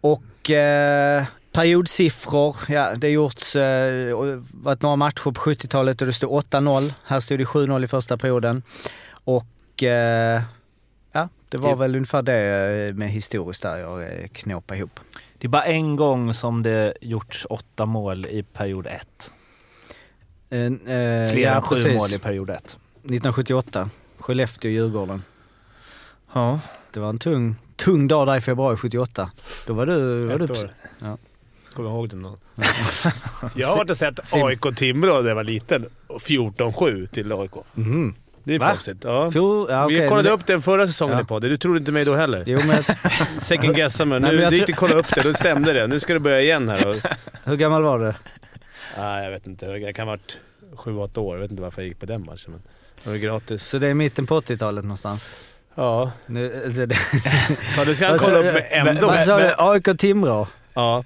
[0.00, 6.06] Och eh, periodsiffror, ja det har gjorts, eh, och varit några matcher på 70-talet och
[6.06, 6.92] det stod 8-0.
[7.06, 8.62] Här stod det 7-0 i första perioden.
[9.24, 10.42] Och eh,
[11.14, 12.34] ja, det var Det- väl ungefär det
[12.88, 15.00] eh, med historiskt där jag eh, knåpade ihop.
[15.38, 19.32] Det är bara en gång som det gjorts åtta mål i period ett.
[20.50, 20.72] Eh, eh,
[21.32, 21.94] Fler ja, än sju precis.
[21.94, 22.76] mål i period ett.
[22.96, 25.22] 1978, Skellefteå-Djurgården.
[26.32, 26.60] Ja.
[26.90, 29.30] Det var en tung, tung dag där i februari 78.
[29.66, 30.26] Då var du...
[30.26, 30.70] Var Ett du år.
[30.98, 31.18] Ja.
[31.74, 32.36] Kommer ihåg den då.
[33.54, 34.34] Jag har varit och sett.
[34.34, 35.86] AIK-Timrå när jag var liten.
[36.06, 37.50] Och 14-7 till AIK.
[37.74, 38.14] Mhm.
[38.44, 38.70] Det är Va?
[38.70, 39.04] proffsigt.
[39.04, 39.30] Ja.
[39.30, 41.22] Fjol, ja, Vi okej, kollade upp den förra säsongen Ja.
[41.22, 41.50] i podden.
[41.50, 42.44] Du trodde inte mig då heller.
[42.46, 42.82] Jo, men
[43.40, 44.20] Second guessa mig.
[44.20, 45.86] Nej, Nu men jag du gick kolla upp det, då stämde det.
[45.86, 46.86] Nu ska du börja igen här.
[46.88, 46.96] Och,
[47.44, 48.14] hur gammal var du?
[48.98, 49.66] nej, jag vet inte.
[49.66, 50.38] Jag kan ha varit
[50.76, 51.36] 7-8 år.
[51.36, 52.52] Jag vet inte varför jag gick på den matchen.
[52.52, 52.62] Men
[53.04, 53.64] det var gratis.
[53.68, 55.30] Så det är mitten på 80-talet någonstans?
[55.74, 56.10] Ja.
[56.26, 56.96] Nu, alltså det,
[57.76, 59.06] ja du ska Vad sa kolla upp med ändå.
[59.06, 59.54] vad sa du?
[59.58, 60.46] AIK Timrå?
[60.74, 61.04] Ja.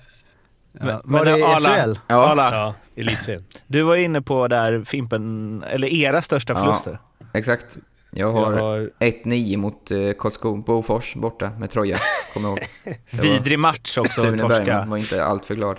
[1.05, 1.98] Var det Arla- SHL?
[2.09, 3.44] Ja, Arla, Ja, elitserien.
[3.66, 6.59] du var inne på där Fimpen, eller era största Ja.
[6.64, 6.98] förluster.
[7.34, 7.76] Exakt.
[8.10, 8.90] Jag Jag har har...
[9.00, 11.96] 1-9 mot eh, Karlsko Bofors borta med Troja,
[12.34, 12.58] kommer ihåg.
[12.84, 14.84] Det var- Vidrig match också Sune att Bergman torska.
[14.90, 15.76] var inte alltför glad.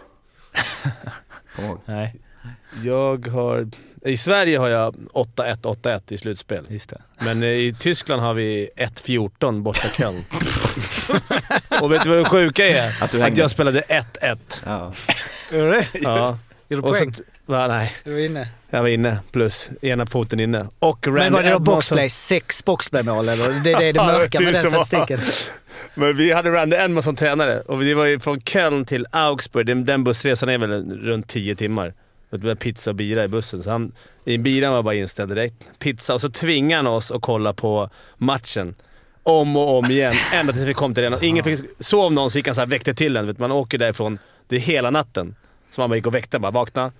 [1.55, 1.79] Kommer ihåg.
[1.85, 2.15] Nej,
[2.83, 3.67] Jag har...
[4.05, 6.65] I Sverige har jag 8-1, 8-1 i slutspel.
[6.69, 7.01] just det.
[7.19, 10.23] Men eh, i Tyskland har vi 1-14 borta Köln.
[11.81, 13.03] Och vet du vad det sjuka är?
[13.03, 14.37] Att du Att jag spelade 1-1.
[14.65, 14.93] Ja.
[15.51, 15.87] Gjorde du det?
[15.93, 16.37] Ja.
[16.69, 17.13] Gjorde du Och så, poäng?
[17.45, 18.47] va, nej, Du var inne.
[18.69, 19.17] jag var inne.
[19.31, 20.67] Plus ena foten inne.
[20.79, 22.09] Och Men var det då boxplay?
[22.09, 23.63] Sex boxplaymål eller?
[23.63, 25.19] Det är det, det Ja, mörka med den statistiken.
[25.93, 29.65] Men vi hade Randy Edmond som tränare och det var ju från Köln till Augsburg.
[29.65, 31.93] Den, den bussresan är väl runt 10 timmar.
[32.31, 33.63] Det var pizza och bira i bussen.
[33.63, 33.91] Så han,
[34.25, 35.55] i bilen var bara inställd direkt.
[35.79, 38.75] Pizza och så tvingade han oss att kolla på matchen.
[39.23, 41.23] Om och om igen, ända tills vi kom till den.
[41.23, 43.35] Ingen fick sov någon så gick han så här, väckte till en.
[43.39, 45.35] Man åker därifrån, det är hela natten.
[45.79, 46.91] Så man bara gick och väckte bara vakna.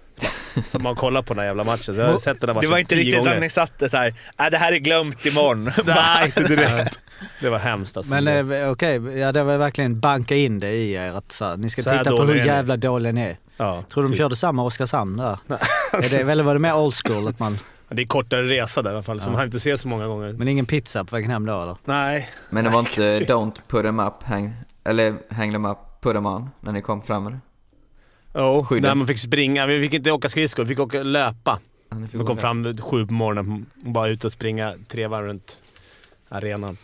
[0.67, 1.95] Så, man, kollar på den här jävla matchen.
[1.95, 3.35] Så jag har sett den här matchen Det var inte tio riktigt gånger.
[3.35, 4.07] att ni satte så här,
[4.39, 5.63] äh, det här är glömt imorgon.
[5.85, 6.99] Nej, inte direkt.
[7.41, 8.13] Det var hemskt alltså.
[8.13, 11.57] Men eh, okej, ja, det var verkligen banka in det i er att så här,
[11.57, 12.47] ni ska Så här titta på hur är ni.
[12.47, 13.37] jävla dåliga ni är.
[13.57, 14.17] ja, Tror du de typ.
[14.17, 15.37] körde samma Oskarshamn där?
[15.93, 17.27] är det, eller var det mer old school?
[17.27, 19.37] Att man, Det är kortare resa där i alla fall, som Ja.
[19.37, 20.33] man inte ser så många gånger.
[20.33, 21.75] men ingen pizza på vägen hem då eller?
[21.85, 22.29] Nej.
[22.49, 26.25] Men det var inte Don't put them up, hang, eller hang them up, put them
[26.25, 27.39] on, när ni kom fram med det?
[28.39, 28.89] Jo, Skydden.
[28.89, 29.65] när man fick springa.
[29.65, 31.59] Vi fick inte åka skridskor, vi fick åka löpa.
[32.11, 35.57] Vi kom fram sju på morgonen och bara ut och springa tre varv runt
[36.29, 36.77] arenan.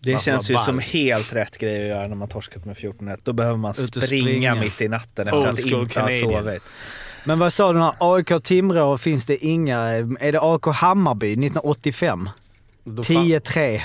[0.00, 3.18] Det Man känns ju som helt rätt grej att göra när man torskat med 14-1.
[3.22, 4.54] Då behöver man springa, springa.
[4.54, 6.30] mitt i natten efter Old att inte ha Canadian.
[6.44, 6.62] sovit.
[7.24, 9.78] Men vad sa du, när AIK Timrå finns det inga...
[10.20, 12.28] Är det AIK Hammarby 1985?
[12.84, 13.80] Då fan- 10-3.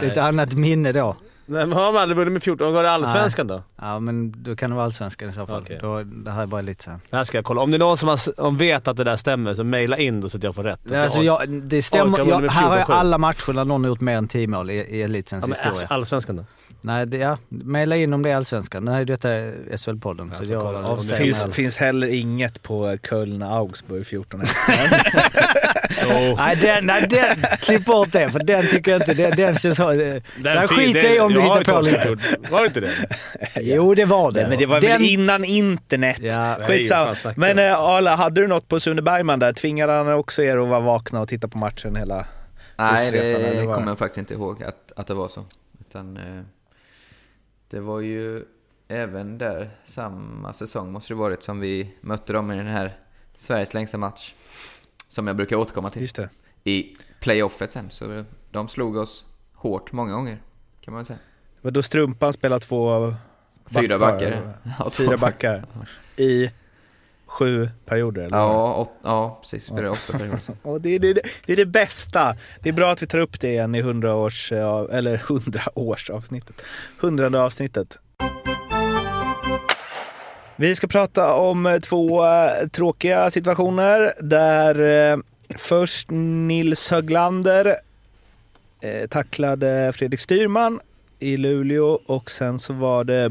[0.00, 1.16] Det är ett annat minne då.
[1.50, 2.72] Nej, men har de aldrig vunnit med 14?
[2.74, 3.62] Var det allsvenskan då?
[3.76, 5.62] Ja, men då kan det vara allsvenskan i så fall.
[5.62, 5.78] Okej.
[5.82, 7.00] Då, det här är bara lite sen.
[7.10, 7.60] Det här ska jag kolla.
[7.60, 10.20] Om det är någon som, har, om vet att det där stämmer så mejla in
[10.20, 10.86] då så att jag får rätt.
[10.86, 12.18] Att Alltså, jag, det stämmer.
[12.18, 12.92] Jag, här har jag 14-7.
[12.92, 15.86] alla matcher där någon har gjort mer än 10 mål i, i elitsens ja, historia.
[15.90, 16.44] all- allsvenskan då?
[16.80, 17.38] Nej, det, ja.
[17.48, 18.88] Mejla in om det är allsvenskan.
[18.88, 21.34] Är ju detta SHL-podden, så jag det avsäger är mig.
[21.34, 24.40] Finns, finns heller inget på Köln-Augsburg 14
[26.36, 29.78] Nej, den, nej den, klipp bort det för den tycker jag inte, den, den känns.
[29.78, 32.16] Den, den skiter det- jag i om du hittar på lite.
[32.50, 32.90] Var det inte det?
[33.60, 34.48] Jo, det var det.
[34.48, 36.18] Men det var den, väl innan internet?
[36.20, 36.56] Ja.
[36.66, 37.14] Skitsamma.
[37.36, 39.52] Men eh, Arla, hade du något på Sune Bergman där?
[39.52, 42.26] Tvingade han också er att vara vakna och titta på matchen hela...
[42.78, 43.74] Nej, det vad?
[43.74, 45.44] kommer jag faktiskt inte ihåg att, att det var så.
[45.80, 46.22] Utan, eh,
[47.68, 48.44] det var ju
[48.88, 52.96] även där samma säsong måste det varit som vi mötte dem i den här
[53.34, 54.34] Sveriges längsta match.
[55.08, 56.02] Som jag brukar återkomma till.
[56.02, 56.28] Just det.
[56.64, 57.90] I playoffet sen.
[57.90, 60.42] Så de slog oss hårt många gånger.
[60.80, 61.18] Kan man säga.
[61.60, 63.14] Det var då Strumpan spelade två
[63.70, 64.58] Fyra backar, backar.
[64.78, 65.64] Ja, Fyra backar
[66.16, 66.50] i
[67.38, 68.22] sju perioder.
[68.22, 68.36] Eller?
[68.36, 69.64] Ja, åt, ja precis.
[69.64, 70.40] Spelade åtta perioder.
[70.62, 71.12] Och det, är det,
[71.46, 72.36] det är det bästa.
[72.62, 75.60] Det är bra att vi tar upp det igen i 100 års, eh, eller 100
[75.74, 76.62] års avsnittet.
[77.00, 77.98] Hundrade avsnittet.
[80.56, 85.18] Vi ska prata om eh, två eh, tråkiga situationer där eh,
[85.56, 87.76] först Nils Höglander
[88.82, 90.80] eh, tacklade Fredrik Styrman
[91.18, 93.30] i Luleå och sen så var det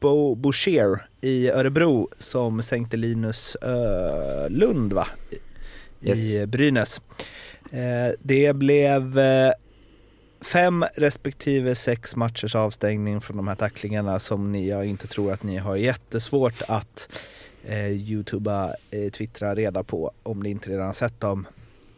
[0.00, 5.06] Bo Boucher i Örebro som sänkte Linus Ölund va?
[6.00, 6.46] i Yes.
[6.46, 7.00] Brynäs.
[7.72, 9.52] Eh, det blev eh,
[10.40, 15.42] fem respektive sex matchers avstängning från de här tacklingarna som ni, jag inte tror att
[15.42, 17.08] ni har jättesvårt att
[17.64, 21.46] eh, youtuba, eh, twittra reda på om ni inte redan sett dem.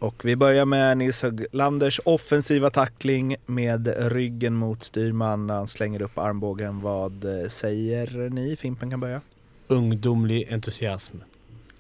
[0.01, 6.19] Och vi börjar med Nils Höglanders offensiva tackling med ryggen mot styrman han slänger upp
[6.19, 6.81] armbågen.
[6.81, 8.57] Vad eh, säger ni?
[8.57, 9.21] Fimpen kan börja.
[9.69, 11.17] Ungdomlig entusiasm.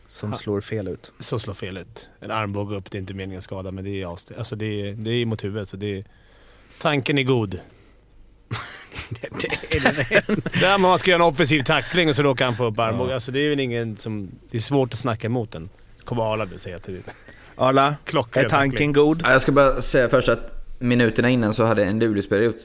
[0.06, 0.36] Som Ja.
[0.36, 1.12] slår fel ut.
[1.18, 2.08] Så slår fel ut.
[2.20, 4.66] En armbåge upp, det är inte meningen att skada, men det är, avst- alltså det
[4.88, 5.68] är, det är mot huvudet.
[5.68, 6.04] Så det är,
[6.80, 7.60] tanken är god.
[10.60, 13.14] Där man ska göra en offensiv tackling och så råkar han få upp armbågen.
[13.14, 14.28] Alltså det är väl ingen som...
[14.50, 15.68] Det är svårt att snacka emot den.
[16.10, 17.02] Kommer Arla säga till dig.
[17.56, 19.22] Arla, Klockren är tanken god?
[19.24, 22.62] Ja, Jag ska bara säga först att minuterna innan så hade en Luleåspelare gjort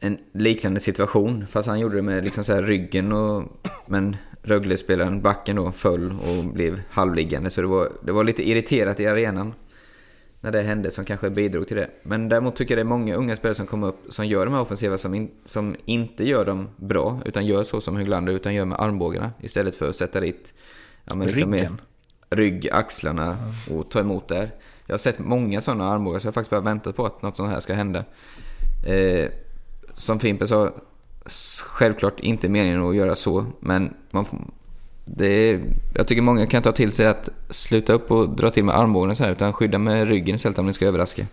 [0.00, 1.46] en liknande situation.
[1.50, 3.44] Fast han gjorde det med liksom så här ryggen och...
[3.86, 7.50] Men Rögle-spelaren, backen då, föll och blev halvliggande.
[7.50, 9.54] Så det var, det var lite irriterat i arenan.
[10.40, 11.90] När det hände som kanske bidrog till det.
[12.02, 14.54] Men däremot tycker jag det är många unga spelare som kommer upp som gör de
[14.54, 17.20] här offensiva som, in, som inte gör dem bra.
[17.24, 19.30] Utan gör så som Höglander, utan gör med armbågarna.
[19.40, 20.54] Istället för att sätta dit
[21.04, 21.80] ja, men lite mer Ryggen.
[22.34, 23.36] Rygg, axlarna
[23.70, 24.50] och ta emot där.
[24.86, 27.36] Jag har sett många sådana armbågar så jag har faktiskt bara väntat på att något
[27.36, 28.04] sånt här ska hända.
[28.86, 29.28] Eh,
[29.94, 30.70] som Fimpen sa,
[31.64, 34.38] självklart inte meningen att göra så, men man, får-
[35.04, 35.60] det är,
[35.94, 39.16] jag tycker många kan ta till sig att sluta upp och dra till med armbågen
[39.16, 41.26] så här, utan skydda med ryggen istället om ni ska överraska.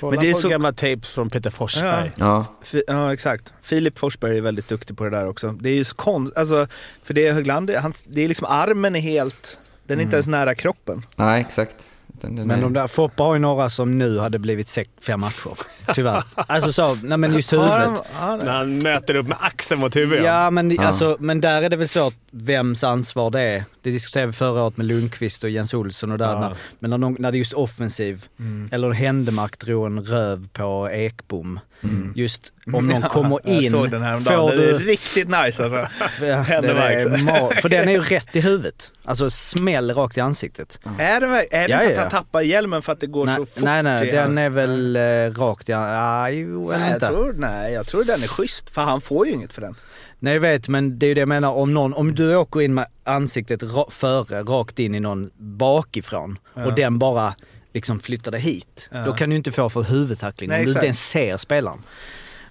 [0.00, 2.10] Kolla Men det är på så- gamla tapes från Peter Forsberg.
[2.16, 3.52] Ja, Fi- Ja, exakt.
[3.62, 5.52] Filip Forsberg är väldigt duktig på det där också.
[5.60, 6.36] Det är ju så konst...
[6.36, 6.66] Alltså,
[7.02, 9.58] för det är Höglander, han, det är liksom armen är helt...
[9.88, 11.02] Den är inte ens nära kroppen.
[11.16, 11.76] nej exakt.
[12.18, 14.90] Utan den Men är- de där Foppa har ju några som nu hade blivit sex,
[15.00, 15.50] fem matcher.
[15.94, 16.22] Tyvärr.
[16.34, 18.02] Alltså så, nej men just huvudet.
[18.20, 20.24] När han möter upp med axeln mot huvudet.
[20.24, 20.84] Ja men, Ja.
[20.84, 23.64] Alltså, men där är det väl svårt vems ansvar det är.
[23.88, 26.26] Det diskuterade vi förra året med Lundqvist och Jens Olsson och där.
[26.32, 26.40] Ja.
[26.40, 28.68] När, men när, när det är just offensiv, Mm.
[28.72, 31.60] eller Händemark drog en röv på Ekbom.
[31.82, 32.12] Mm.
[32.16, 34.56] Just om någon kommer in, Jag såg den här får dagen.
[34.56, 34.78] Det är du...
[34.78, 35.86] riktigt nice alltså.
[36.24, 37.60] Ja, Händemark.
[37.62, 38.92] för den är ju rätt i huvudet.
[39.04, 40.78] Alltså smäll rakt i ansiktet.
[40.98, 42.02] Är det, är det Ja, inte ja.
[42.06, 43.62] att han tappar hjälmen för att det går Nej, så fort?
[43.64, 45.72] nej, nej, den hans- är väl eh, rakt i...
[45.72, 47.06] Ah, jo, eller Nej jag, inte.
[47.06, 49.74] tror, nej, jag tror den är schysst, för han får ju inget för den.
[50.18, 52.60] Nej jag vet men det är ju det jag menar om någon, om du åker
[52.62, 56.66] in med ansiktet ra- före, rakt in i någon bakifrån Ja.
[56.66, 57.34] och den bara
[57.74, 58.88] liksom flyttar dig hit.
[58.92, 59.04] Ja.
[59.04, 60.76] Då kan du inte få för huvudtackling Nej, om du exakt.
[60.82, 61.78] inte ens ser spelaren.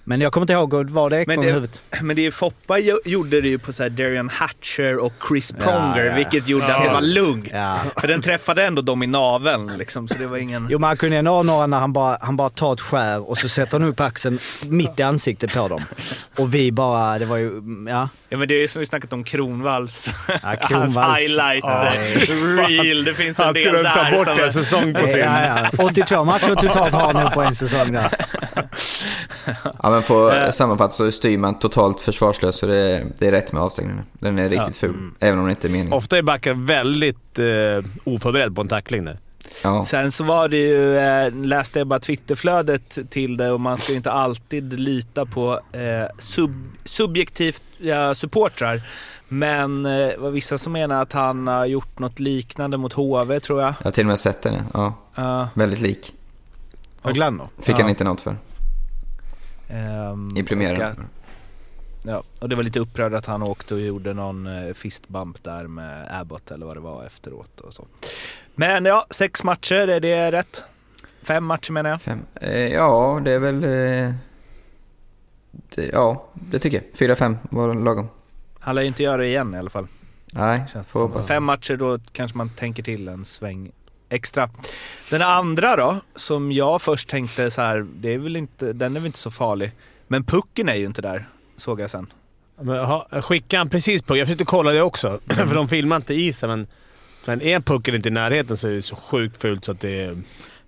[0.09, 1.81] Men jag kommer inte ihåg vad det är det- huvudet.
[2.01, 6.03] Men det är Foppa gjorde det ju på så här Darian Hatcher och Chris Pronger,
[6.05, 6.15] ja.
[6.15, 7.47] vilket gjorde att det var lugnt.
[7.51, 7.77] Ja.
[7.97, 10.67] För den träffade ändå dem i naveln liksom, så det var ingen...
[10.69, 13.29] Jo men han kunde ändå ha några när han bara, han bara tar ett skär
[13.29, 15.83] och så sätter han upp axeln mitt i ansiktet på dem.
[16.37, 18.09] Och vi bara, det var ju, ja.
[18.29, 20.59] Ja men det är ju som vi snackat om Kronvalls, Ja, hans
[20.95, 21.19] Kronvalls.
[21.19, 21.91] highlight Ja.
[22.67, 23.03] reel.
[23.05, 24.39] Det finns en Han del skulle ta där bort som...
[24.39, 25.19] en säsong på sin.
[25.19, 25.83] ja, ja.
[25.85, 28.09] 82 matcher totalt har han nu på en säsong där.
[29.97, 30.51] Ja men på Eh.
[30.51, 34.03] sammanfatt så styr man totalt försvarslös så det är, det är rätt med avstängningen.
[34.13, 35.93] Den är riktigt ful, även om det inte är meningen.
[35.93, 37.45] Ofta är backar väldigt eh,
[38.03, 39.19] oförberedd på en tackling där.
[39.63, 39.83] Ja.
[39.85, 43.91] Sen så var det ju, eh, läste jag bara Twitterflödet till det och man ska
[43.91, 46.51] ju inte alltid lita på eh, sub,
[46.83, 48.81] subjektivt ja, supportrar.
[49.27, 53.39] Men eh, det var vissa som menar att han har gjort något liknande mot HV
[53.39, 53.73] tror jag.
[53.79, 54.93] Jag har till och med sett den, ja.
[55.15, 56.13] Ja, Väldigt lik.
[57.01, 57.47] Höglander.
[57.61, 57.81] Fick Ja.
[57.81, 58.35] han inte något för.
[59.69, 60.81] Ehm, I och premiären.
[60.91, 60.97] att-
[62.03, 65.67] Ja, och det var lite upprörd att han åkte och gjorde någon eh, fistbump där
[65.67, 67.87] med Abbott eller vad det var efteråt och så.
[68.55, 70.63] Men ja, sex matcher, är det rätt?
[71.23, 72.01] Fem matcher menar jag.
[72.01, 72.19] Fem.
[72.41, 73.63] Eh, ja, det är väl...
[73.63, 74.13] Eh,
[75.75, 76.97] det, ja, det tycker jag.
[76.97, 78.07] Fyra, fem var lagom.
[78.59, 79.87] Han lär ju inte göra det igen i alla fall.
[80.33, 80.61] Nej.
[81.27, 83.71] Fem matcher, då kanske man tänker till en sväng
[84.09, 84.49] extra.
[85.09, 88.99] Den andra då, som jag först tänkte så här, det är väl inte, den är
[88.99, 89.71] väl inte så farlig.
[90.07, 92.07] Men pucken är ju inte där, såg jag sen.
[92.61, 94.17] Men, ha, skickade han precis puck?
[94.17, 96.49] Jag försökte kolla det också, för de filmar inte isen.
[96.49, 96.67] Men,
[97.25, 100.01] men är pucken inte i närheten så är det så sjukt fult så att det
[100.01, 100.17] är...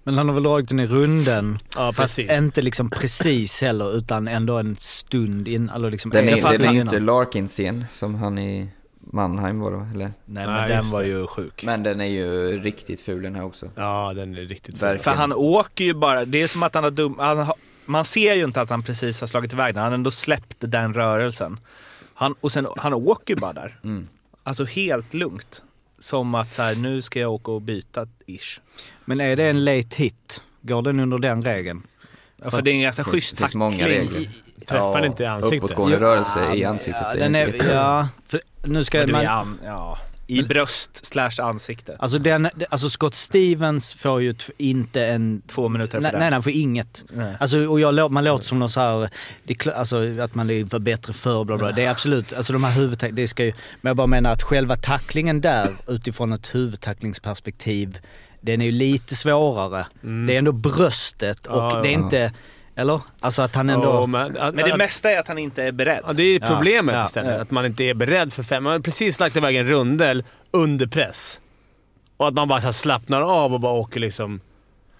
[0.03, 1.59] Men han har väl dragit den i runden.
[1.75, 2.31] Ja, Fast precis.
[2.37, 5.69] inte liksom precis heller, utan ändå en stund in.
[5.69, 6.87] Alltså liksom Den en är, den är ju innan.
[6.87, 8.67] inte Larkin-scen som han i
[9.11, 10.11] Mannheim var det, eller?
[10.25, 11.07] Nej, men Nej, den var det.
[11.07, 11.63] ju sjuk.
[11.63, 13.69] Men den är ju riktigt ful den här också.
[13.75, 14.87] Ja, den är riktigt ful.
[14.87, 15.03] Verkligen.
[15.03, 17.15] För han åker ju bara, det är som att han har dum...
[17.19, 19.97] Han har, man ser ju inte att han precis har slagit iväg den, han har
[19.97, 21.59] ändå släppt den rörelsen.
[22.13, 23.79] Han, och sen, han åker ju bara där.
[23.83, 24.07] Mm.
[24.43, 25.63] Alltså helt lugnt.
[25.99, 28.59] Som att så här, nu ska jag åka och byta, ish.
[29.05, 30.41] Men är det en late hit?
[30.61, 31.81] Går den under den regeln?
[32.43, 33.87] Ja, för det är en ganska Det finns- schysst finns många tackling.
[34.09, 34.29] regler.
[34.65, 35.63] Träffar den inte i ansiktet?
[35.63, 37.01] Uppåtgående rörelse ja, i ansiktet.
[37.15, 39.27] Ja, är, ja för nu ska man...
[39.27, 41.95] an, ja, I bröst slash ansikte.
[41.99, 45.41] Alltså, den, alltså Scott Stevens får ju inte en...
[45.47, 47.03] Två minuter för nej, nej, han får inget.
[47.09, 47.35] Nej.
[47.39, 49.09] Alltså, och jag, man låter som någon så här,
[49.43, 51.71] det, är alltså, att man var bättre förr, bla bla.
[51.71, 54.43] Det är absolut, alltså de här huvudtack, det ska ju, men jag bara menar att
[54.43, 57.99] själva tacklingen där utifrån ett huvudtacklingsperspektiv,
[58.41, 59.85] den är ju lite svårare.
[60.01, 61.99] Det är ändå bröstet och Ja, det är ja.
[61.99, 62.33] inte,
[62.79, 63.01] eller?
[63.19, 63.85] Alltså att han ändå...
[63.87, 66.03] Ja, men, att, Men det att- mesta är att han inte är beredd.
[66.07, 67.35] Ja, det är problemet ja, istället.
[67.35, 67.41] ja.
[67.41, 68.63] Att man inte är beredd för fem.
[68.63, 71.39] Man har precis lagt iväg en rundel under press.
[72.17, 74.41] Och att man bara slappnar av och bara åker liksom...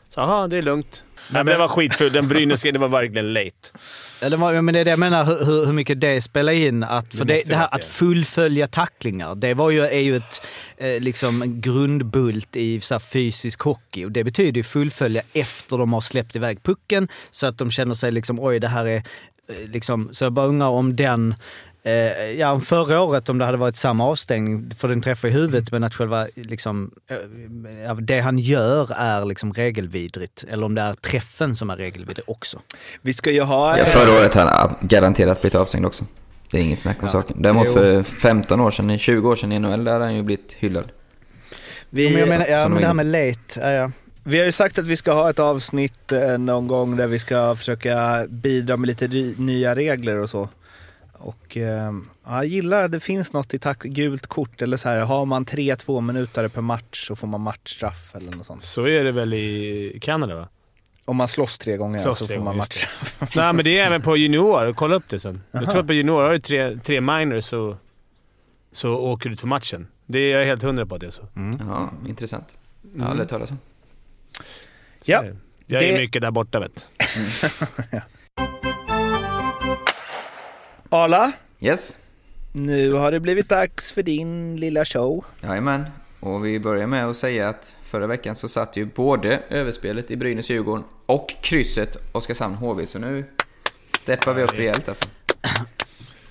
[0.09, 1.03] Så aha, det är lugnt.
[1.31, 2.13] Nej, men det var skitfult.
[2.13, 4.37] Den Brynäs det var verkligen late.
[4.37, 6.83] Var, men det är det jag menar, hur, hur- mycket det spelar in.
[6.83, 10.41] Att, för Det det, det här att fullfölja tacklingar, det var ju, är ju ett
[10.77, 14.05] eh, liksom, grundbult i så här, fysisk hockey.
[14.05, 17.93] Och det betyder ju fullfölja efter de har släppt iväg pucken, så att de känner
[17.93, 18.95] sig liksom, oj det här är...
[18.95, 19.03] eh,
[19.71, 21.35] Liksom, så jag bara undrar om den...
[21.89, 25.31] Eh, ja, om förra året om det hade varit samma avstängning, för den träffar i
[25.31, 27.17] huvudet, men att själva liksom, eh,
[27.83, 30.45] ja, det han gör är liksom regelvidrigt.
[30.49, 32.59] Eller om det är träffen som är regelvidrig också.
[33.01, 33.77] Vi ska ju ha...
[33.77, 36.05] Ja, förra året har han garanterat blivit avstängd också.
[36.51, 37.41] Det är inget snack om saken.
[37.41, 40.53] Däremot för 15 år sedan, 20 år sedan i NHL, där har han ju blivit
[40.53, 40.91] hyllad.
[41.89, 43.91] vi, men jag menar, ja, men det här med late, ja, ja.
[44.23, 47.19] Vi har ju sagt att vi ska ha ett avsnitt eh, någon gång där vi
[47.19, 50.49] ska försöka bidra med lite ry- nya regler och så.
[51.21, 51.91] Och eh,
[52.25, 54.99] ja, jag gillar att det finns något i tack, gult kort eller så här.
[54.99, 58.63] Har man tre två minuter per match så får man matchstraff eller något sånt.
[58.63, 60.47] Så är det väl i Kanada va?
[61.05, 63.35] Om man slåss tre gånger Slåss så tre får man matchstraff.
[63.35, 64.73] Nej, men det är även på junior.
[64.73, 65.41] Kolla upp det sen.
[65.51, 65.71] Jag Aha.
[65.71, 67.77] tror att på junior har du tre, tre minors så,
[68.71, 69.87] så åker du för matchen.
[70.05, 71.27] Det är jag helt hundra på att det är så.
[71.59, 72.57] Ja, intressant.
[72.81, 73.11] Jag har Mm.
[73.11, 73.57] aldrig talat om.
[74.99, 75.37] Så Ja, är det.
[75.65, 76.87] Jag är mycket där borta vet
[80.89, 81.95] Arla, Yes,
[82.51, 85.25] nu har det blivit dags för din lilla show.
[85.41, 85.85] jajamän.
[86.19, 90.15] Och vi börjar med att säga att förra veckan så satt ju både överspelet i
[90.15, 92.85] Brynäs-Djurgården och krysset Oskarshamn-HV.
[92.85, 93.25] Så nu
[93.87, 95.05] steppar vi upp rejält alltså.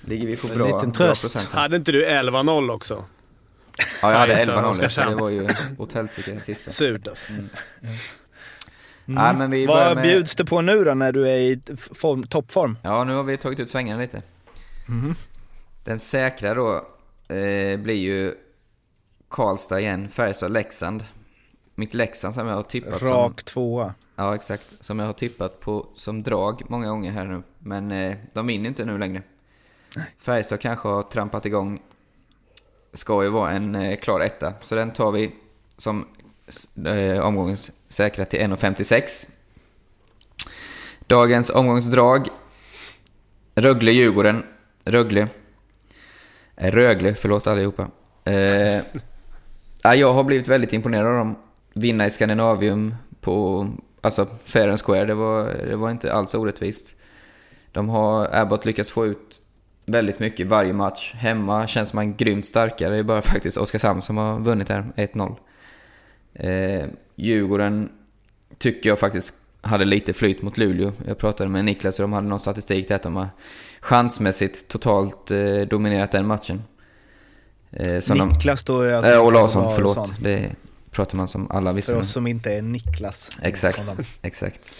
[0.01, 1.21] Ligger vi på En bra, liten bra tröst.
[1.33, 1.49] procent.
[1.51, 3.05] Hade inte du 11-0 också?
[4.01, 5.15] Ja, jag hade Färjestad, 11-0 så Oskarshamn.
[5.15, 6.71] det var ju åt helsike den sista.
[6.71, 7.31] Surt alltså.
[9.05, 10.03] Ja, men vi Vad med...
[10.03, 11.59] bjuds det på nu då när du är i
[11.93, 12.77] form, toppform?
[12.83, 14.21] Ja, nu har vi tagit ut svängarna lite.
[14.89, 15.15] Mhm.
[15.83, 16.75] Den säkra då
[17.35, 18.35] eh, blir ju
[19.29, 21.03] Karlstad igen, Färjestad, Leksand.
[21.75, 23.07] Mitt Leksand som jag har tippat som...
[23.07, 23.93] Rak tvåa.
[24.15, 24.63] Ja, exakt.
[24.79, 27.41] Som jag har tippat på som drag många gånger här nu.
[27.59, 29.23] Men eh, de vinner inte nu längre.
[30.19, 31.81] Färjestad kanske har trampat igång.
[32.93, 34.53] Ska ju vara en eh, klar etta.
[34.61, 35.35] Så den tar vi
[35.77, 36.07] som
[36.85, 39.27] eh, omgångens säkra till 1,56.
[41.07, 42.29] Dagens omgångsdrag.
[43.55, 44.43] Rögle-Djurgården.
[44.85, 45.27] Rögle.
[46.55, 47.87] Eh, Rögle, förlåt allihopa.
[48.23, 48.81] Eh,
[49.83, 51.35] jag har blivit väldigt imponerad av dem.
[51.73, 53.67] Vinna i Skandinavium på
[54.01, 56.95] alltså fair and square, det var, det var inte alls orättvist.
[57.71, 59.41] De har Abbott lyckats få ut
[59.85, 61.13] väldigt mycket varje match.
[61.15, 62.89] Hemma känns man grymt starkare.
[62.89, 65.35] Det är bara faktiskt Oskarshamn som har vunnit här, 1-0.
[66.33, 67.89] Eh, Djurgården
[68.57, 70.91] tycker jag faktiskt hade lite flyt mot Luleå.
[71.07, 73.27] Jag pratade med Niklas och de hade någon statistik där att de har
[73.81, 76.63] chansmässigt totalt eh, dominerat den matchen.
[77.71, 80.11] Eh, som Niklas då är alltså eh, och Larsson, förlåt.
[80.21, 80.55] Det
[80.91, 81.93] pratar man som alla visste.
[81.93, 83.29] För oss som inte är Niklas.
[83.41, 83.81] Exakt,
[84.21, 84.71] exakt.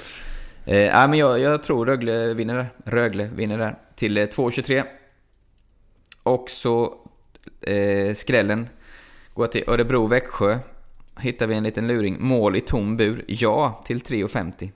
[0.65, 2.69] Eh, men jag, jag tror Rögle vinner där.
[2.85, 3.77] Rögle vinner där.
[3.95, 4.83] Till eh, 2,23.
[6.23, 6.93] Och så
[7.61, 8.67] eh, skrällen
[9.33, 10.59] går till Örebro-Växjö.
[11.19, 12.17] Hittar vi en liten luring.
[12.19, 13.25] Mål i tom bur.
[13.27, 14.71] Ja, till 3,50.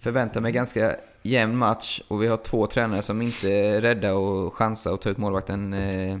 [0.00, 4.54] Förväntar mig ganska jämn match och vi har två tränare som inte är rädda och
[4.54, 6.18] chansa och ta ut målvakten eh,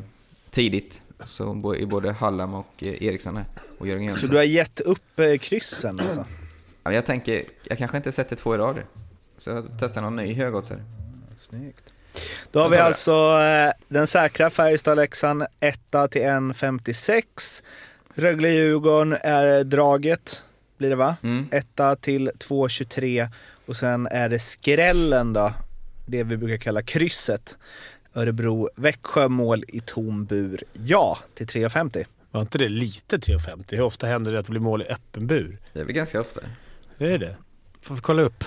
[0.50, 1.02] tidigt.
[1.24, 3.38] Så i både Hallam och eh, Eriksson.
[3.78, 4.30] Och Jörgen Så Jönsson.
[4.30, 6.24] du har gett upp eh, kryssen alltså?
[6.82, 8.86] Ja, jag tänker, jag kanske inte sätter två i rader.
[9.38, 10.82] Så jag testar någon ny högoddsare.
[11.38, 11.84] Snyggt.
[12.52, 17.62] Då har vi alltså eh, den säkra Färjestad-Leksand 1 till 1,56.
[18.14, 20.42] Rögle-Djurgården är draget,
[20.78, 21.16] blir det va?
[21.22, 21.48] Mm.
[21.52, 21.66] 1
[22.00, 23.28] till 2,23
[23.70, 25.52] och sen är det skrällen då,
[26.06, 27.56] det vi brukar kalla krysset.
[28.14, 32.04] Örebro-Växjö mål i tom bur, ja, till 3,50.
[32.30, 33.64] Var inte det lite 3,50?
[33.70, 35.58] Hur ofta händer det att det blir mål i öppen bur?
[35.72, 36.40] Det är väl ganska ofta.
[36.98, 37.36] Är det det?
[37.82, 38.44] Får vi kolla upp.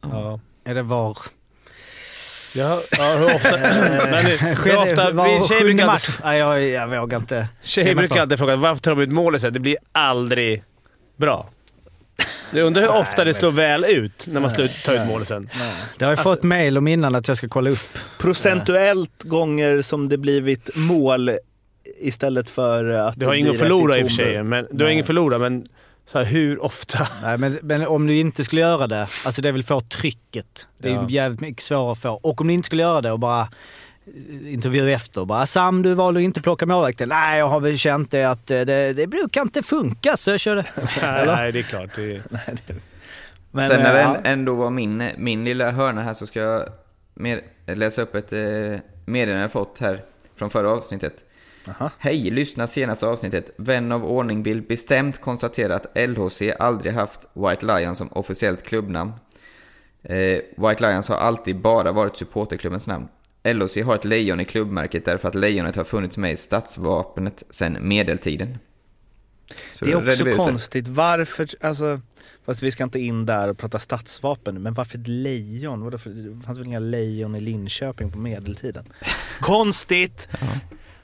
[0.00, 0.40] Ja.
[0.64, 1.18] Är det var?
[2.54, 3.50] Ja, ja hur ofta...
[4.10, 5.10] men hur ofta...
[5.12, 6.08] var vi tjejer brukar match?
[6.08, 7.48] alltid, Nej, jag, jag vågar inte.
[7.62, 9.52] tjejer brukar alltid fråga varför tar de ut målet sen?
[9.52, 10.62] Det blir aldrig
[11.16, 11.50] bra.
[12.54, 15.48] Jag undrar hur ofta det slår väl ut när man slut- tar ut målet sen.
[15.52, 15.66] Det har
[15.98, 17.98] jag Alltså- fått mail om innan att jag ska kolla upp.
[18.18, 21.30] Procentuellt gånger som det blivit mål
[22.00, 24.76] istället för att Du har det ingen att förlora i och för sig, men du
[24.76, 24.92] har Nej.
[24.92, 25.66] ingen att förlora, men
[26.06, 27.08] så här, hur ofta?
[27.22, 30.68] Nej, men, men om du inte skulle göra det, alltså det är väl få trycket.
[30.78, 31.06] Det är Ja.
[31.10, 32.08] jävligt mycket svårare att få.
[32.10, 33.48] Och om du inte skulle göra det och bara
[34.46, 37.08] intervju efter bara “Sam, du valde att inte plocka målvakten”.
[37.08, 40.40] Nej, jag har väl känt det att eh, det, det brukar inte funka så jag
[40.40, 40.64] körde.
[41.26, 41.90] Nej, det är klart.
[41.96, 42.22] Det.
[43.50, 46.40] Men, Sen när det eh, än- ändå var min, min lilla hörna här så ska
[46.40, 46.68] jag
[47.14, 48.40] med, läsa upp ett eh,
[49.04, 50.04] meddelande jag fått här
[50.36, 51.14] från förra avsnittet.
[51.68, 51.90] Aha.
[51.98, 53.50] Hej, lyssna senaste avsnittet.
[53.56, 59.12] Vän av ordning vill bestämt konstatera att LHC aldrig haft White Lion som officiellt klubbnamn.
[60.02, 63.08] Eh, White Lions har alltid bara varit supporterklubbens namn.
[63.44, 67.78] LHC har ett lejon i klubbmärket därför att lejonet har funnits med i stadsvapnet sedan
[67.80, 68.58] medeltiden.
[69.72, 70.88] Så Det är också konstigt.
[70.88, 72.00] Varför, alltså,
[72.46, 75.84] fast vi ska inte in där och prata stadsvapen, men varför ett lejon?
[75.84, 78.84] Vadå för, det fanns väl inga lejon i Linköping på medeltiden?
[79.40, 80.28] konstigt!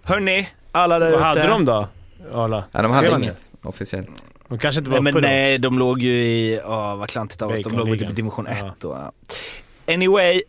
[0.03, 1.49] Hörni, alla där Vad hade ute.
[1.49, 1.89] de då?
[2.33, 2.65] Arla?
[2.73, 4.11] Ja, de hade inget officiellt.
[4.49, 7.43] De kanske inte var Nej, men uppe nej, de låg ju i, ja vad klantigt
[7.43, 8.09] av oss, de låg i Baconligan.
[8.09, 8.75] typ division 1 Ja.
[8.79, 9.13] då.
[9.95, 10.43] Anyway,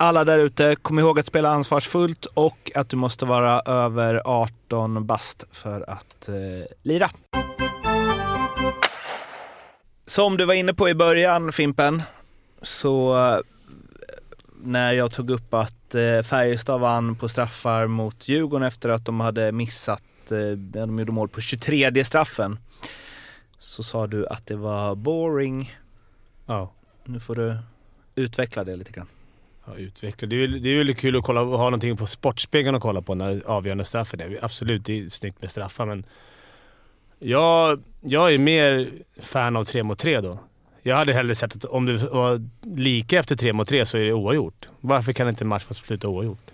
[0.00, 5.06] alla där ute, kom ihåg att spela ansvarsfullt och att du måste vara över 18
[5.06, 6.34] bast för att eh,
[6.82, 7.10] lira.
[10.06, 12.02] Som du var inne på i början Fimpen,
[12.62, 13.40] så eh,
[14.62, 19.20] när jag tog upp att eh, Färjestad vann på straffar mot Djurgården efter att de
[19.20, 22.58] hade missat, eh, de gjorde mål på 23 straffen,
[23.58, 25.72] så sa du att det var boring.
[26.46, 26.72] Ja.
[27.04, 27.58] Nu får du
[28.14, 29.06] utveckla det lite grann.
[29.70, 30.28] Ja, utveckla.
[30.28, 33.02] Det är, ju- det är ju kul att kolla, ha någonting på Sportspegeln att kolla
[33.02, 34.38] på när avgörande straffen är.
[34.42, 36.04] Absolut, det är snyggt med straffar, men
[37.18, 38.88] jag, jag är mer
[39.20, 40.38] fan av tre mot tre då.
[40.82, 42.40] Jag hade hellre sett att om det var
[42.76, 44.68] lika efter tre mot tre så är det oavgjort.
[44.80, 46.50] Varför kan inte en match få sluta oavgjort?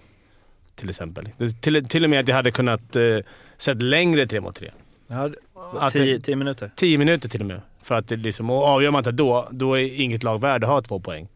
[0.75, 1.29] Till exempel.
[1.61, 3.19] Till, till och med att jag hade kunnat eh,
[3.57, 4.71] sett längre tre mot tre.
[5.07, 6.71] Ja, tio, tio minuter.
[6.77, 7.61] Tio minuter till och med.
[7.83, 10.71] För att det liksom, och avgör man inte då, då är inget lag värd att
[10.71, 11.29] ha två poäng.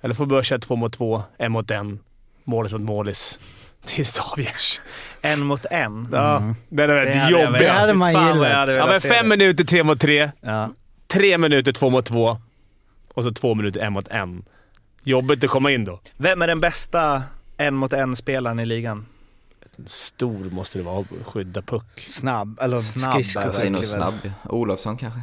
[0.00, 1.98] Eller får börja köra två mot två, en mot en,
[2.44, 3.38] målis mot målis.
[3.86, 4.80] Tills det avgörs.
[5.22, 6.08] En mot en.
[6.12, 7.60] Ja, den är väldigt jobbig.
[7.60, 8.70] Det hade man gillat.
[8.76, 10.70] Ja, men fem minuter tre mot tre, Ja.
[11.06, 12.38] tre minuter två mot två
[13.14, 14.44] och så två minuter en mot en.
[15.02, 16.00] Jobbigt att komma in då.
[16.16, 17.22] Vem är den bästa
[17.56, 19.06] en mot en spelaren i ligan?
[19.86, 22.00] Stor måste det vara skydda puck.
[22.06, 23.40] Snabb, eller Snabb, skridsko.
[23.40, 23.82] verkligen.
[23.82, 24.14] snabb.
[24.44, 25.20] Olofsson kanske.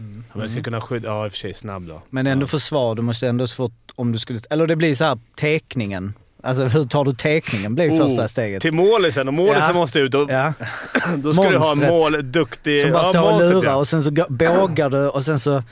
[0.00, 1.08] Ja, Men jag ska kunna skydda...
[1.08, 2.02] Ja, i och för sig snabb då.
[2.10, 5.18] Men ändå försvar, du måste ändå få, om du skulle, eller det blir så här
[5.40, 6.12] tekningen.
[6.42, 8.62] Alltså hur tar du tekningen blir Oh, första steget.
[8.62, 9.72] Till målisen, och målisen Ja.
[9.72, 10.14] måste ut.
[10.14, 10.52] Och, Ja,
[11.16, 12.12] Då ska du ha en Monstret.
[12.12, 12.80] mål, duktig...
[12.82, 13.76] som bara ja, står och monstret, lurar ja.
[13.76, 15.62] och sen så bågar du och sen så...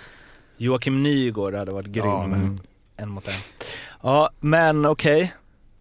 [0.56, 2.06] Joakim Nygård hade varit grym.
[2.06, 2.60] Ja, men-
[2.96, 3.34] En mot en.
[4.02, 5.34] Ja, men okej.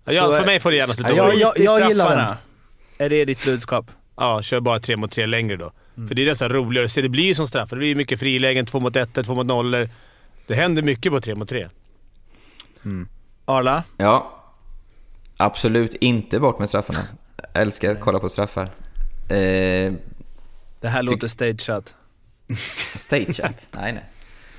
[0.05, 2.37] Ja, ja, för mig får det gärna sluta Ja, ja, jag- i jag gillar straffarna.
[2.97, 3.91] Är det ditt budskap?
[4.17, 5.71] ja, kör bara tre mot tre längre då.
[5.97, 6.07] Mm.
[6.07, 6.89] För det är nästan roligare.
[6.89, 7.69] Se, det blir ju som straff.
[7.69, 9.89] Det blir mycket frilägen, två mot ett, två mot nollor.
[10.47, 11.69] Det händer mycket på tre mot tre.
[13.45, 13.83] Arla?
[13.97, 14.33] Ja.
[15.37, 16.99] Absolut inte bort med straffarna.
[17.53, 18.63] Jag älskar att kolla på straffar.
[19.29, 19.93] Eh,
[20.79, 21.95] Det här låter stageat.
[22.95, 23.67] Stageat?
[23.71, 24.03] nej, nej.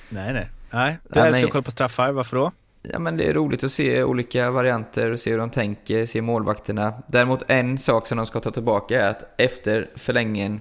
[0.09, 0.49] Nej, nej.
[0.71, 2.13] Nej, du Ja, älskar att kolla på straffar.
[2.13, 2.53] Varför då?
[2.83, 6.23] Ja, men det är roligt att se olika varianter och se hur de tänker, se
[6.23, 7.03] målvakterna.
[7.09, 10.61] Däremot en sak som de ska ta tillbaka är att efter förlängningen,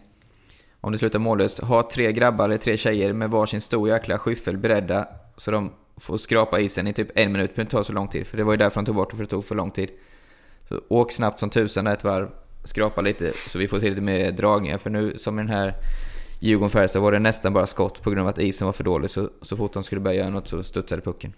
[0.87, 4.57] om det slutar mållöst, ha tre grabbar eller tre tjejer med varsin stor jäkla skyffel
[4.57, 5.07] beredda
[5.37, 7.49] så de får skrapa isen i typ en minut.
[7.49, 9.09] Det behöver inte ta så lång tid, för det var ju därför de tog bort
[9.09, 9.89] det, för det tog för lång tid.
[10.69, 12.29] Så åk snabbt som tusan där ett varv,
[12.63, 14.77] skrapa lite så vi får se lite mer dragningar.
[14.77, 15.73] För nu, som i den här
[16.39, 19.09] Djurgården-Färjestad, var det nästan bara skott på grund av att isen var för dålig.
[19.09, 21.33] Så, så fort de skulle börja göra något så studsade pucken.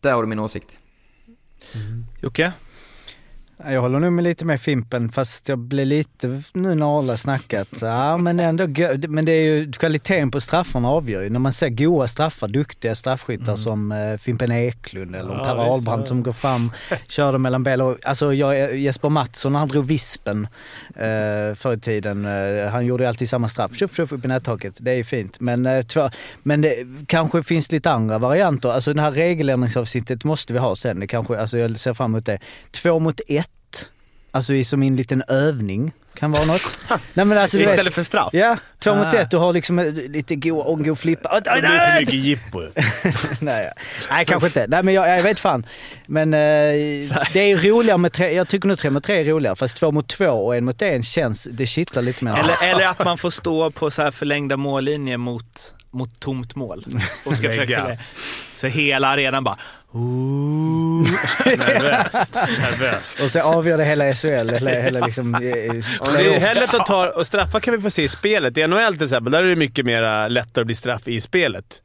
[0.00, 0.78] Där har du min åsikt.
[2.20, 2.52] Jocke?
[3.66, 7.68] Jag håller nog med lite med Fimpen fast jag blir lite nu när Arla snackat.
[7.80, 8.66] Ja men ändå,
[9.08, 11.30] men det är ju kvaliteten på straffarna avgör ju.
[11.30, 16.02] När man ser goa straffar, duktiga straffskyttar som eh, Fimpen Eklund eller Ja, Per Ahlbrand
[16.02, 16.06] ja.
[16.06, 16.72] som går fram,
[17.08, 17.80] kör dem mellan.
[17.80, 20.48] Och, Alltså jag, Jesper Mattsson han drog vispen
[20.96, 23.74] eh, förr i tiden, eh, han gjorde ju alltid samma straff.
[23.74, 25.40] Tjuff tjuff upp i nättaket, det är ju fint.
[25.40, 26.10] Men, eh, två,
[26.42, 28.68] men det kanske finns lite andra varianter.
[28.68, 31.00] Alltså det här regeländringsavsnittet måste vi ha sen.
[31.00, 32.38] Det kanske, alltså jag ser fram emot det.
[32.70, 33.51] Två mot ett,
[34.32, 36.78] alltså som en liten övning, kan vara något.
[37.14, 38.28] Nej men alltså du vet, Istället för straff?
[38.32, 39.16] Ja, två mot Ah.
[39.16, 39.30] ett.
[39.30, 41.28] Du har liksom eh, lite god, och god flippa.
[41.28, 42.60] Ah, Det blir för mycket jippo.
[43.40, 43.72] nej,
[44.10, 44.66] nej, kanske inte.
[44.68, 45.66] Nej, men jag, jag vet fan.
[46.06, 46.38] Men eh,
[47.32, 48.34] det är roligare med tre.
[48.34, 49.56] Jag tycker nog tre mot tre är roligare.
[49.56, 52.32] Fast två mot två och en mot en känns, det kittlar lite mer.
[52.32, 56.84] Eller, eller att man får stå på så här förlängda mållinjer mot, mot tomt mål.
[57.24, 57.98] Och ska försöka,
[58.54, 59.56] så hela arenan bara...
[61.44, 62.34] Nervöst.
[62.34, 63.20] Nervöst.
[63.20, 64.50] Och så avgör det hela SHL.
[64.50, 67.18] Hela, hela liksom, eh, Det är hellre att tar...
[67.18, 68.58] Och straffar kan vi få se i spelet.
[68.58, 71.82] I NHL till exempel, där är det mycket mer lättare att bli straff i spelet.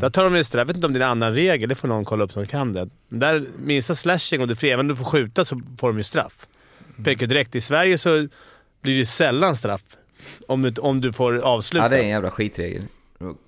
[0.00, 0.60] Där tar de ju straff.
[0.60, 2.46] Jag vet inte om det är en annan regel, det får någon kolla upp som
[2.46, 2.88] kan det.
[3.08, 6.02] Där, minsta slashing, om du får, även om du får skjuta så får de ju
[6.02, 6.46] straff.
[7.04, 7.54] Pekar direkt.
[7.54, 8.28] I Sverige så
[8.82, 9.82] blir det sällan straff.
[10.48, 11.84] Om du, om du får avsluta.
[11.84, 12.82] Ja, det är en jävla skitregel.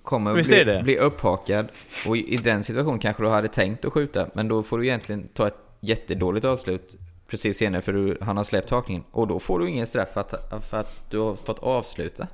[0.03, 0.83] Kommer Visst bli, det?
[0.83, 1.69] bli upphakad
[2.07, 4.87] och i i den situationen kanske du hade tänkt att skjuta, men då får du
[4.87, 6.97] egentligen ta ett jättedåligt avslut
[7.31, 9.05] precis senare för du, han har släppt hakningen.
[9.11, 12.27] Och då får du ingen straff för att, för att du har fått avsluta.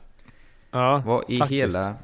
[0.70, 1.60] ja, Vad i faktiskt.
[1.62, 1.94] hela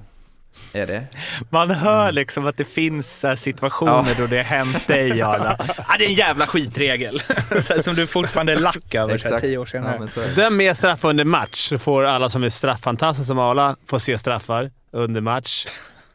[0.73, 1.05] är det?
[1.51, 4.15] Man hör liksom att det finns här situationer Ja.
[4.19, 5.57] då det har hänt dig, Arla.
[5.87, 7.23] ah, Det är en jävla skitregel.
[7.83, 10.09] Som du fortfarande är lack över här, tio år senare.
[10.17, 10.23] Ja.
[10.37, 14.19] Döm mer straff under match, så får alla som är strafffantastiska som Arla få se
[14.19, 15.67] straffar under match.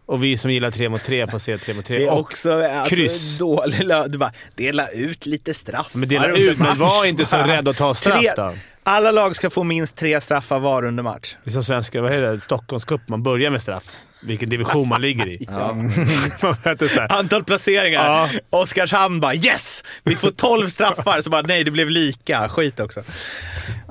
[0.06, 1.98] Och vi som gillar tre mot tre får se tre mot tre.
[1.98, 3.38] Det är Och också alltså, kryss.
[3.38, 5.90] dålig lö- Du bara, dela ut lite straff.
[5.94, 8.54] Men dela ut, men var inte så rädd att ta straff Tre- då.
[8.86, 11.36] Alla lag ska få minst tre straffar var under match.
[11.44, 12.42] Det är som svenska, vad heter det?
[12.42, 13.02] Stockholmscup.
[13.10, 13.92] Man börjar med straff.
[14.24, 15.46] Vilken division man ligger i.
[15.52, 15.74] Ja.
[16.42, 16.56] Man
[16.90, 17.12] så här.
[17.20, 18.06] Antal placeringar.
[18.06, 18.30] Ja.
[18.50, 19.84] Oskarshamn bara yes!
[20.04, 21.22] Vi får 12 straffar.
[21.22, 22.50] Så bara nej, det blev lika.
[22.50, 23.04] Skit också.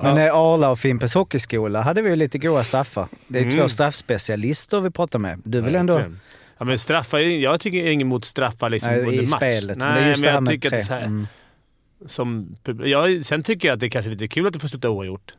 [0.01, 3.07] Men eh, Arla och Fimpens Hockeyskola hade vi ju lite goda straffar.
[3.27, 3.57] Det är Mm.
[3.57, 5.41] två straffspecialister vi pratar med.
[5.45, 5.93] Du vill ändå...
[5.93, 6.19] Verkligen.
[6.57, 9.39] Ja, men straffar, jag tycker inget emot straffar liksom Nej, under i match.
[9.39, 9.77] spelet.
[9.77, 10.79] Nej, men det är just det här jag med tycker tre.
[10.79, 11.27] att det är så här, Mm.
[12.05, 14.67] Som, jag, Sen tycker jag att det är kanske är lite kul att det får
[14.67, 15.33] sluta oavgjort.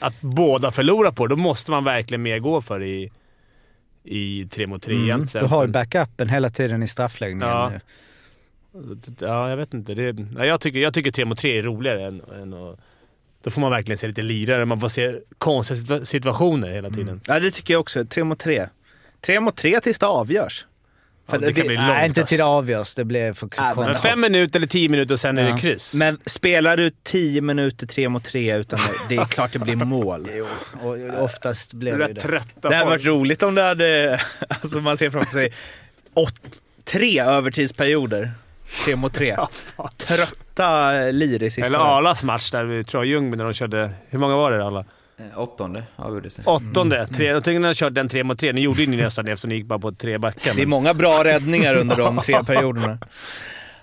[0.00, 3.10] Att båda förlorar på det, då måste man verkligen mer gå för i,
[4.04, 5.26] i tre mot tre Mm.
[5.26, 7.48] till Du har ju backupen hela tiden i straffläggningen.
[7.48, 7.72] Ja.
[9.20, 9.94] Ja, jag vet inte.
[9.94, 12.78] Det, ja, jag, tycker, jag tycker tre mot tre är roligare än, än att...
[13.42, 14.64] Då får man verkligen se lite lirare.
[14.64, 17.20] Man får se konstiga situa- situationer hela tiden.
[17.26, 18.04] Ja, det tycker jag också.
[18.04, 18.66] Tre mot tre.
[19.20, 20.66] Tre mot tre tills det avgörs.
[21.30, 21.88] Ja, det kan bli långt.
[21.88, 22.32] Nej, inte alltså.
[22.32, 22.94] till det avgörs.
[22.94, 25.54] Det blir för men Men fem minuter eller tio minuter och sen är Ja.
[25.54, 25.94] det kryss.
[25.94, 30.28] Men spelar du 10 minuter tre mot tre utan det är klart det blir mål.
[30.34, 30.46] Jo,
[30.82, 32.68] och oftast blir det det det.
[32.68, 34.20] Det hade varit roligt om det hade...
[34.48, 35.52] Alltså man ser framför sig
[36.14, 36.34] åt,
[36.84, 38.32] tre övertidsperioder.
[38.84, 39.36] Tre mot tre.
[39.96, 41.66] Trötta lir i sista.
[41.66, 43.90] Eller Arlas match där vid Troy Ljungby när de körde...
[44.10, 44.84] Hur många var det alla?
[45.18, 46.42] Eh, Åttonde avgjordes det.
[46.46, 46.96] Åttonde.
[46.96, 47.08] Mm.
[47.12, 48.52] Tre, jag tänkte när de körde den tre mot tre.
[48.52, 50.40] Ni gjorde ju ni nästan det eftersom ni gick bara på tre backar.
[50.44, 52.98] Det är men- många bra räddningar under de tre perioderna.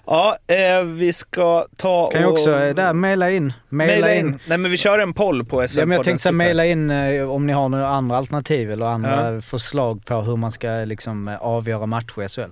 [0.05, 2.33] Ja, eh, vi ska ta Kan ju och...
[2.33, 3.53] också eh, där mejla in.
[3.69, 4.27] Mejla Maila in.
[4.27, 4.39] in.
[4.45, 6.89] Nej men vi kör en poll på SHL Ja, men jag tänkte här, mejla in
[6.91, 11.27] eh, om ni har några andra alternativ eller andra förslag på hur man ska liksom
[11.27, 12.51] eh, avgöra matcher i SHL.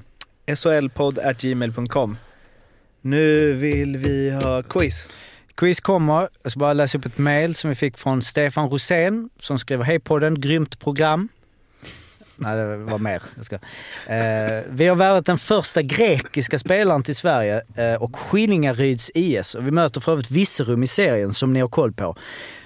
[0.55, 2.17] SHLpodd.gmail.com
[3.01, 5.09] Nu vill vi ha quiz.
[5.57, 6.29] Quiz kommer.
[6.43, 9.83] Jag ska bara läsa upp ett mejl som vi fick från Stefan Rosén som skriver
[9.83, 11.29] Hej podden, grymt program.
[12.35, 13.21] Nej, det var mer.
[13.35, 13.55] Jag ska.
[13.55, 19.55] Eh, vi har värvat den första grekiska spelaren till Sverige eh, och Skillingaryds IS.
[19.55, 22.15] Och vi möter för övrigt Virserum i serien som ni har koll på.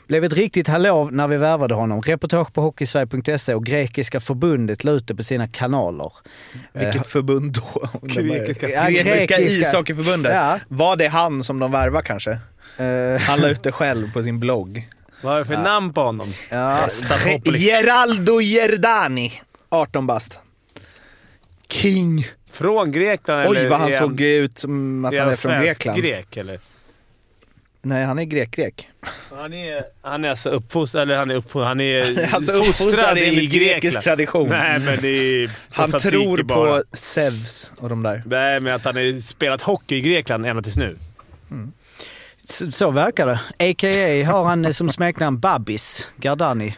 [0.07, 2.01] Blev ett riktigt hallå när vi värvade honom.
[2.01, 6.11] Reportage på Hockeysverige.se och Grekiska förbundet la ut det på sina kanaler.
[6.73, 7.89] Vilket förbund då?
[8.01, 9.39] Grekiska- grekiska, grekiska.
[9.41, 10.33] ishockeyförbundet.
[10.33, 10.59] Ja.
[10.67, 12.39] Var det han som de värvar kanske?
[12.77, 14.89] Eh, Han la ut det själv på sin blogg.
[15.21, 16.33] Vad har du för namn på honom?
[16.49, 16.87] Ja.
[17.45, 20.39] Geraldo Gerdani, 18 bast.
[21.69, 22.27] King.
[22.51, 25.61] Från Grekland Oj eller vad han är såg ut som att är han är från
[25.61, 26.01] Grekland.
[26.01, 26.59] grek eller?
[27.83, 28.87] Nej, han är grek-grek.
[29.37, 33.51] Han är, han är alltså uppfostrad, eller han är uppfostrad, han är Alltså uppfostrad enligt
[33.51, 34.49] grekisk tradition.
[34.49, 36.77] Nej men det är Han tror bara.
[36.79, 38.23] på Zeus och de där.
[38.25, 40.97] Nej men att han har spelat hockey i Grekland ända tills nu.
[42.49, 43.39] Så, så verkar det.
[43.69, 44.25] A.k.a.
[44.31, 46.75] har han som smeknamn Babis Gardani.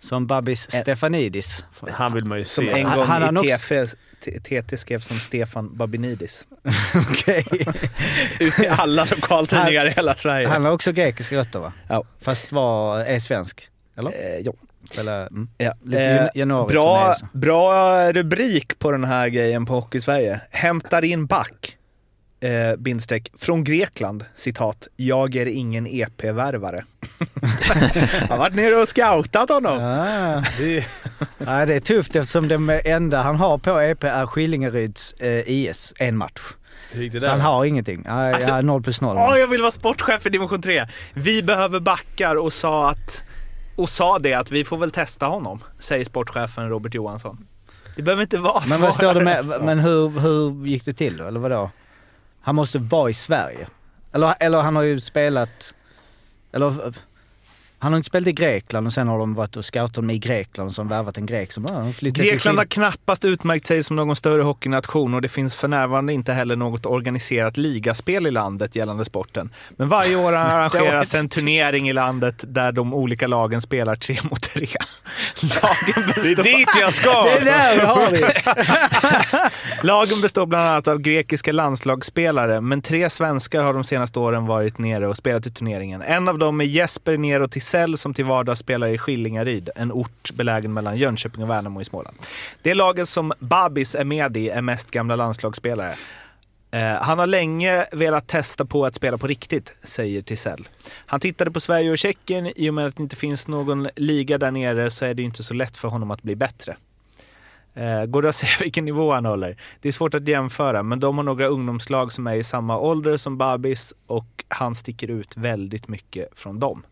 [0.00, 1.64] Som Babis Stefanidis.
[1.92, 2.70] Han vill man ju Som se.
[2.80, 3.94] en Han- gång han har i TF,
[4.42, 6.46] TT skrev som Stefan Babinidis.
[7.10, 7.44] Okej.
[8.40, 10.48] Ut i alla lokaltidningar i hela Sverige.
[10.48, 11.72] Han har också grekiska rötter va?
[11.88, 12.04] Ja.
[12.20, 13.68] Fast var, är svensk.
[13.98, 14.10] Eller?
[14.10, 14.56] Eh, jo.
[14.98, 15.48] Eller mm.
[15.58, 15.74] Ja.
[15.84, 20.40] Lite Eh, januari bra, bra rubrik på den här grejen på Hockey-Sverige.
[20.50, 21.76] Hämtar in back.
[22.42, 23.32] Eh, bindstreck.
[23.38, 24.24] Från Grekland.
[24.34, 24.88] Citat.
[24.96, 26.84] Jag är ingen EP-värvare.
[28.20, 29.78] Han har varit nere och scoutat honom.
[29.78, 30.44] Ah.
[31.38, 35.94] ja, det är tufft eftersom det enda han har på EP är Skillingeryds eh, IS,
[35.98, 36.40] en match.
[36.92, 38.02] Det Så han har ingenting.
[38.06, 39.16] Ja, Alltså, ja, 0 plus 0.
[39.16, 40.86] Åh, jag vill vara sportchef i division 3.
[41.14, 43.24] Vi behöver backar och sa att
[43.76, 47.46] och sa det att vi får väl testa honom, säger sportchefen Robert Johansson.
[47.96, 51.16] Det behöver inte vara Men vad står det med, men hur, hur gick det till
[51.16, 51.26] då?
[51.26, 51.70] Eller vadå?
[52.42, 53.66] Han måste vara i Sverige.
[54.12, 55.74] Eller, eller han har ju spelat,
[56.52, 56.94] eller
[57.82, 60.18] han har inte spelat i Grekland och sen har de varit och scoutat honom i
[60.18, 63.24] Grekland och så har de värvat en grek som bara flyttat till Grekland har knappast
[63.24, 67.56] utmärkt sig som någon större hockeynation och det finns för närvarande inte heller något organiserat
[67.56, 69.50] ligaspel i landet gällande sporten.
[69.70, 74.42] Men varje år arrangeras en turnering i landet där de olika lagen spelar tre mot
[74.42, 74.66] tre.
[75.40, 77.22] Lagen Det är består, dit jag ska!
[77.24, 79.50] Det är där vi har det!
[79.86, 84.78] lagen består bland annat av grekiska landslagsspelare, men tre svenskar har de senaste åren varit
[84.78, 86.02] nere och spelat i turneringen.
[86.02, 90.30] En av dem är Jesper Nero Tisell som till vardags spelar i Skillingaryd, en ort
[90.34, 92.16] belägen mellan Jönköping och Värnamo i Småland.
[92.62, 95.94] Det laget som Babis är med i är mest gamla landslagsspelare.
[96.70, 100.68] Eh, han har länge velat testa på att spela på riktigt, säger Tisell.
[101.06, 102.52] Han tittade på Sverige och Tjeckien.
[102.56, 105.42] I och med att det inte finns någon liga där nere så är det inte
[105.42, 106.76] så lätt för honom att bli bättre.
[107.74, 109.56] Eh, går det att säga vilken nivå han håller?
[109.80, 113.16] Det är svårt att jämföra, men de har några ungdomslag som är i samma ålder
[113.16, 116.82] som Babis och han sticker ut väldigt mycket från dem.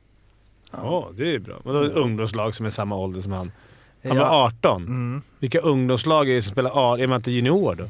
[0.71, 1.61] Ja, det är bra.
[1.65, 3.53] Vadå ungdomslag som är samma ålder som han?
[4.05, 4.25] Han Ja.
[4.29, 4.83] var 18.
[4.87, 5.23] Mm.
[5.39, 6.99] Vilka ungdomslag är det som spelar A?
[7.01, 7.85] Är man inte junior då?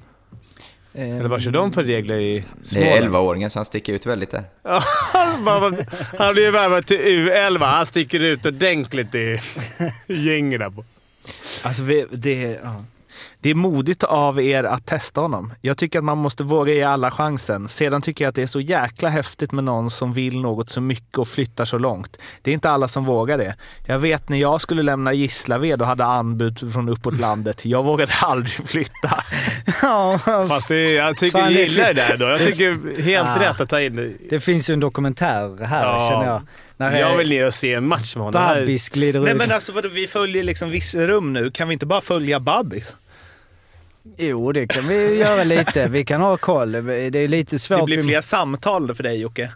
[0.95, 2.93] Eller vad kör de för regler i Det Småland?
[2.93, 4.45] är 11-åringen så han sticker ut väldigt där.
[4.63, 4.81] Ja,
[6.19, 7.59] han blir värvad till U11.
[7.65, 9.39] Han sticker ut ordentligt i
[10.07, 10.85] gänget där på.
[11.63, 12.85] Alltså, vi, det, ja.
[13.41, 15.53] Det är modigt av er att testa honom.
[15.61, 17.69] Jag tycker att man måste våga ge alla chansen.
[17.69, 20.81] Sedan tycker jag att det är så jäkla häftigt med någon som vill något så
[20.81, 22.17] mycket och flyttar så långt.
[22.43, 23.55] Det är inte alla som vågar det.
[23.87, 27.65] Jag vet när jag skulle lämna Gislaved och hade anbud från uppåt landet.
[27.67, 29.25] Jag vågade aldrig flytta.
[29.83, 30.19] Ja,
[30.49, 32.27] Fast det, jag tycker Fan, jag gillar det där då.
[32.27, 33.41] Jag tycker helt Ah.
[33.41, 34.13] rätt att ta in det.
[34.31, 36.07] det finns ju en dokumentär här Ja.
[36.11, 36.43] känner jag.
[36.77, 38.43] När Jag vill ner och se en match med honom.
[38.43, 39.39] Babis glider Nej ut.
[39.39, 41.51] men alltså vadå, vi följer liksom Virserum nu.
[41.51, 42.97] Kan vi inte bara följa Babbis?
[44.17, 45.89] Jo, det kan vi göra lite.
[45.89, 46.73] Vi kan ha koll.
[46.73, 47.79] Det är lite svårt.
[47.81, 49.53] Det blir Vi- fler samtal för dig Jocke.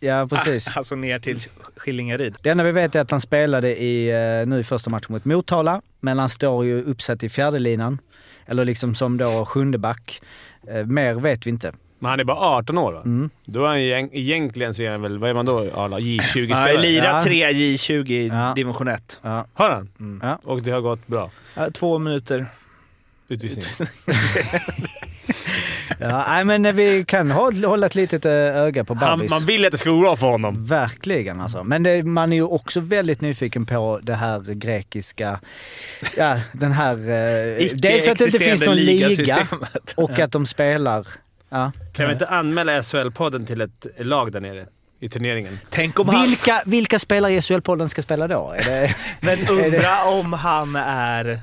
[0.00, 0.76] Ja, precis.
[0.76, 1.40] Alltså ner till
[1.76, 2.34] Skillingaryd.
[2.42, 4.08] Det enda vi vet är att han spelade i,
[4.40, 7.98] eh, nu i första matchen mot Motala, men han står ju uppsatt i fjärde linan
[8.46, 10.20] Eller liksom som då sjunde back.
[10.68, 11.72] Eh, Mer vet vi inte.
[11.98, 13.00] Men han är bara 18 år va?
[13.04, 13.30] Mm.
[13.44, 15.58] Då är han ju egent- egentligen så är han väl, vad är man då?
[15.58, 16.80] Alla Han har J20-spelare?
[16.82, 17.24] lirat.
[17.24, 18.52] 3 J20 i Ja.
[18.56, 19.20] division 1.
[19.22, 19.46] Ja.
[19.54, 19.88] Har han?
[20.00, 20.20] Mm.
[20.22, 20.38] Ja.
[20.44, 21.30] Och det har gått bra?
[21.74, 22.46] Två minuter.
[23.30, 23.64] Utvisning?
[26.02, 29.30] Ja, nej, men vi kan hå- hålla ett litet eh, öga på Babis.
[29.30, 30.66] man vill att det ska gå bra för honom.
[30.66, 31.64] Verkligen alltså.
[31.64, 35.40] Men det, man är ju också väldigt nyfiken på det här grekiska,
[36.16, 36.94] ja den här...
[36.96, 39.48] Eh, dels att det inte finns någon liga
[39.96, 41.06] och att de spelar...
[41.48, 41.72] Ja.
[41.92, 44.66] Kan vi inte anmäla SHL-podden till ett lag där nere
[45.00, 45.58] i turneringen?
[45.70, 46.22] Tänk om han...
[46.26, 48.54] Vilka, vilka spelare i SHL-podden ska spela då?
[48.56, 51.40] Är det, Men är det, undra om han är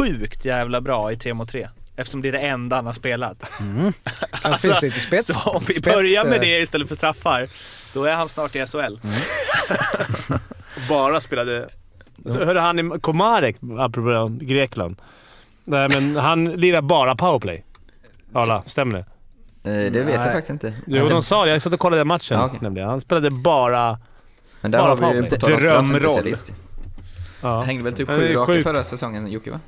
[0.00, 1.68] sjukt jävla bra i 3 mot 3.
[1.96, 3.38] Eftersom det är det enda han har spelat.
[4.42, 5.26] det finns lite spets.
[5.26, 7.48] så om vi spets, börjar med eh, det istället för straffar,
[7.92, 8.96] då är han snart i SHL.
[10.88, 11.68] Bara spelade...
[12.26, 14.96] Så hörde han i Komarek, apropå Grekland.
[15.64, 17.64] Nej, men han lirar bara powerplay.
[18.32, 19.04] Arla, stämmer det?
[19.70, 20.74] Eh, Det vet jag faktiskt inte.
[20.86, 21.50] Jo, de sa det.
[21.50, 22.58] Jag satt och kollade den matchen Ja, okej.
[22.62, 22.88] nämligen.
[22.88, 23.98] Han spelade bara...
[24.60, 26.34] Men där bara har vi ju på tal om Drömroll.
[27.42, 27.60] Ja.
[27.60, 29.60] Hängde väl typ sju raka förra säsongen, Jocke va?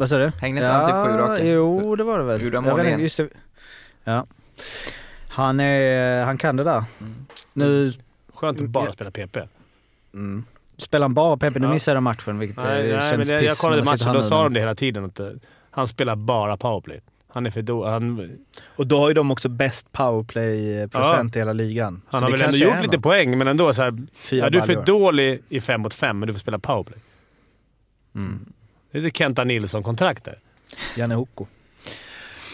[0.00, 0.32] Vad sa du?
[0.40, 1.44] Hängde inte han typ sju raka?
[1.44, 2.42] Jo, det var det väl.
[2.42, 3.00] Gjorde han mål igen?
[3.00, 3.28] just det.
[4.04, 4.26] Ja.
[5.28, 6.84] Han, är, han kan det där.
[7.00, 7.14] Mm.
[7.52, 7.92] Nu,
[8.34, 9.36] Skönt att bara spela PP.
[10.14, 10.44] Mm.
[10.76, 11.58] Spelar han bara PP?
[11.58, 11.72] Nu Ja.
[11.72, 14.14] missade jag matchen vilket eh, Nej, nej, känns men jag, jag piss kollade matchen, här
[14.14, 15.04] då sa de det hela tiden.
[15.04, 15.28] Att, eh,
[15.70, 17.00] han spelar bara powerplay.
[17.32, 18.30] Han är för då, han,
[18.76, 22.02] Och då har ju de också bäst powerplay-procent i hela ligan.
[22.08, 23.02] han Så har väl ändå gjort lite något.
[23.02, 23.98] poäng, men ändå så här,
[24.30, 26.98] ja, Du är för dålig i fem mot fem, men du får spela powerplay.
[28.14, 28.52] Mm.
[28.90, 30.38] Det är det Kenta Nilsson-kontrakt där.
[30.96, 31.46] Janne Hoko.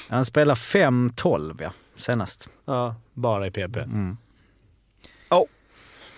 [0.09, 2.49] Han spelar 5-12 ja, senast.
[2.65, 3.77] Ja, bara i PP.
[3.77, 4.17] Mm.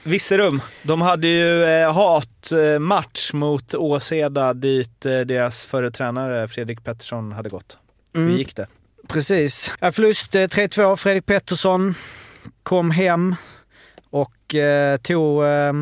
[0.04, 7.32] Virserum, de hade ju eh, hatmatch mot Åseda dit eh, deras förre tränare Fredrik Pettersson
[7.32, 7.78] hade gått.
[8.12, 8.36] Hur Mm.
[8.36, 8.66] gick det?
[9.08, 9.72] Precis.
[9.80, 10.96] Ja, förlust eh, 3-2.
[10.96, 11.94] Fredrik Pettersson
[12.62, 13.36] kom hem
[14.10, 15.72] och eh, tog, eh,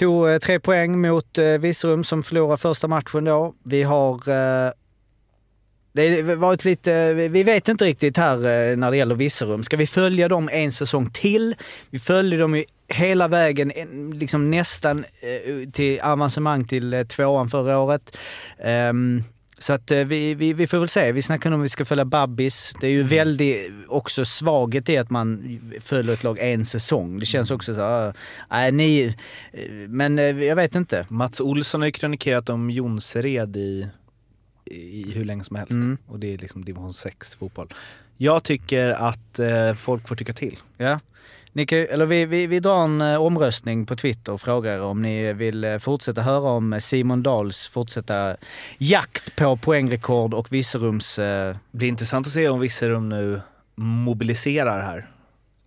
[0.00, 3.54] tog eh, tre poäng mot eh, Virserum som förlorade första matchen då.
[3.64, 4.72] Vi har eh,
[5.92, 9.62] det har varit lite, vi vet inte riktigt här när det gäller Virserum.
[9.62, 11.54] Ska vi följa dem en säsong till?
[11.90, 13.72] Vi följde dem ju hela vägen,
[14.14, 15.04] liksom nästan
[15.72, 18.16] till avancemang till tvåan förra året.
[18.58, 19.22] Ehm,
[19.62, 21.12] så att eh, vi, vi, vi får väl se.
[21.12, 22.74] Vi snackar om vi ska följa Babbis.
[22.80, 27.18] Det är ju väldigt också svaghet i att man följer ett lag en säsong.
[27.18, 28.14] Det känns också så här,
[28.50, 29.14] nej ni,
[29.52, 31.06] eh, men eh, jag vet inte.
[31.08, 33.88] Mats Olsson har ju krönikerat om Jonsered i,
[34.70, 35.72] i hur länge som helst.
[35.72, 35.98] Mm.
[36.06, 37.74] Och det är liksom division 6 fotboll.
[38.22, 40.58] Jag tycker att eh, folk får tycka till.
[40.76, 41.00] Ja.
[41.52, 45.02] Ni kan, eller vi, vi, vi drar en eh, omröstning på Twitter och frågar om
[45.02, 48.36] ni vill eh, fortsätta höra om Simon Dahls fortsätta
[48.78, 51.18] jakt på poängrekord och Virserums...
[51.18, 53.40] Eh, Det blir intressant att se om Virserum nu
[53.74, 55.10] mobiliserar här.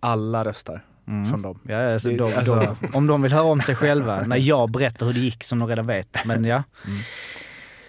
[0.00, 1.30] Alla röstar mm.
[1.30, 1.58] från dem.
[1.68, 5.06] Ja, alltså, de, alltså- de, om de vill höra om sig själva när jag berättar
[5.06, 6.18] hur det gick som de redan vet.
[6.24, 6.62] Men ja.
[6.86, 6.98] Mm.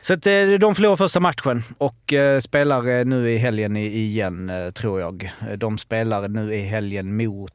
[0.07, 4.51] Så att, eh, de förlorar första matchen och eh, spelar eh, nu i helgen igen,
[4.75, 5.31] tror jag.
[5.57, 7.53] De spelar nu i helgen mot...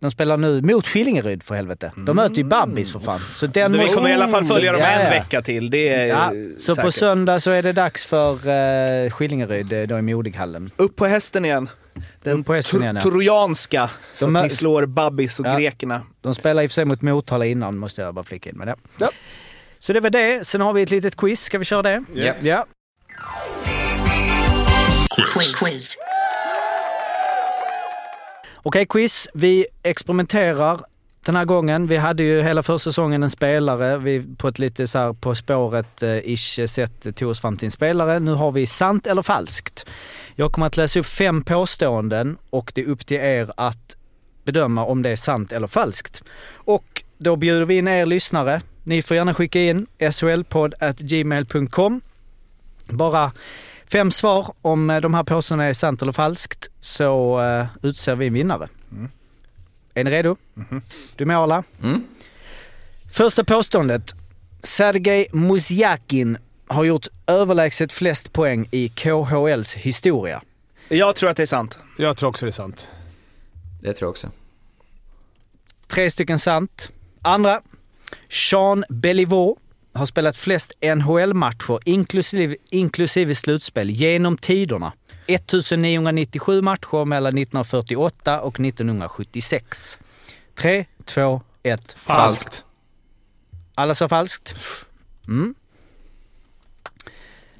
[0.00, 1.92] De spelar nu mot Skillingeryd för helvete.
[1.96, 3.20] De möter ju Babbis för fan.
[3.34, 5.70] Så den Vi måste- kommer i alla fall följa dem en vecka till.
[5.70, 6.94] Det är Ja, så på säkert.
[6.94, 10.70] söndag så är det dags för uh, Skillingeryd då i Modighallen.
[10.76, 11.68] Upp på hästen igen.
[12.22, 13.02] Den på hästen igen, ja.
[13.02, 13.90] trojanska.
[14.12, 15.58] Så De att ni slår Babbis och Ja.
[15.58, 16.02] grekerna.
[16.20, 18.68] De spelar i och för sig mot Motala innan, måste jag bara flika in med
[18.68, 18.74] det.
[18.98, 19.08] Ja.
[19.78, 20.46] Så det var det.
[20.46, 21.40] Sen har vi ett litet quiz.
[21.40, 22.04] Ska vi köra det?
[22.14, 22.44] Yes.
[22.44, 22.66] Ja.
[25.60, 25.96] Quiz.
[28.62, 29.28] Okej, quiz.
[29.34, 30.80] Vi experimenterar
[31.26, 31.86] den här gången.
[31.86, 36.66] Vi hade ju hela försäsongen en spelare, vi på ett lite så här På spåret-ish
[36.66, 38.18] sätt tog oss fram till en spelare.
[38.18, 39.86] Nu har vi sant eller falskt.
[40.34, 43.96] Jag kommer att läsa upp fem påståenden och det är upp till er att
[44.44, 46.22] bedöma om det är sant eller falskt.
[46.54, 48.60] Och då bjuder vi in er lyssnare.
[48.88, 52.00] Ni får gärna skicka in solpodd.gmail.com.
[52.86, 53.32] Bara
[53.86, 58.26] fem svar om eh, de här påståendena är sant eller falskt så uh, utser vi
[58.26, 58.68] en vinnare.
[58.92, 59.08] Mm.
[59.94, 60.36] Är ni redo?
[60.54, 60.82] Mhm.
[61.16, 61.64] Du är med Arla?
[61.82, 62.04] Mm.
[63.10, 64.14] Första påståendet.
[64.62, 70.42] Sergej Musjakin har gjort överlägset flest poäng i KHLs historia.
[70.88, 71.78] Jag tror att det är sant.
[71.96, 72.88] Jag tror också det är sant.
[73.82, 74.30] Det tror jag också.
[75.86, 76.90] Tre stycken sant.
[77.22, 77.60] Andra.
[78.28, 79.56] Sean Beliveau
[79.94, 84.92] har spelat flest NHL-matcher inklusive, inklusive slutspel genom tiderna.
[85.26, 89.98] 1997 matcher mellan 1948 och 1976.
[90.54, 91.92] 3, 2, 1.
[91.92, 92.64] Falskt.
[93.74, 94.54] Alla sa falskt.
[95.28, 95.54] Mm.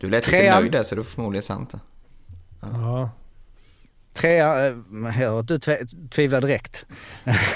[0.01, 0.61] Du lät lite Trean.
[0.63, 1.71] nöjd där så du får förmodligen sant.
[1.71, 1.81] det.
[2.61, 3.11] Ja.
[4.13, 6.87] Trea, eh, jag hör att du tve- tvivlar direkt.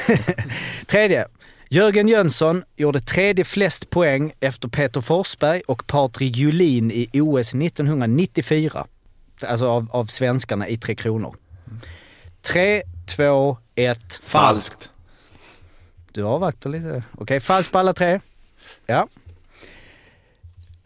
[0.86, 1.28] Tredje.
[1.72, 8.86] Jörgen Jönsson gjorde tredje flest poäng efter Peter Forsberg och Patrik Julin i OS 1994.
[9.46, 11.36] Alltså av, av svenskarna i Tre Kronor.
[12.42, 12.82] Tre,
[13.16, 14.20] två, ett.
[14.22, 14.90] Falskt.
[16.12, 17.04] Du avvaktar lite.
[17.18, 18.20] Okej, falskt på alla tre.
[18.86, 19.08] Ja.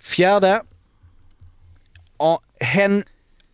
[0.01, 0.63] Fjärde.
[2.61, 3.05] Hen-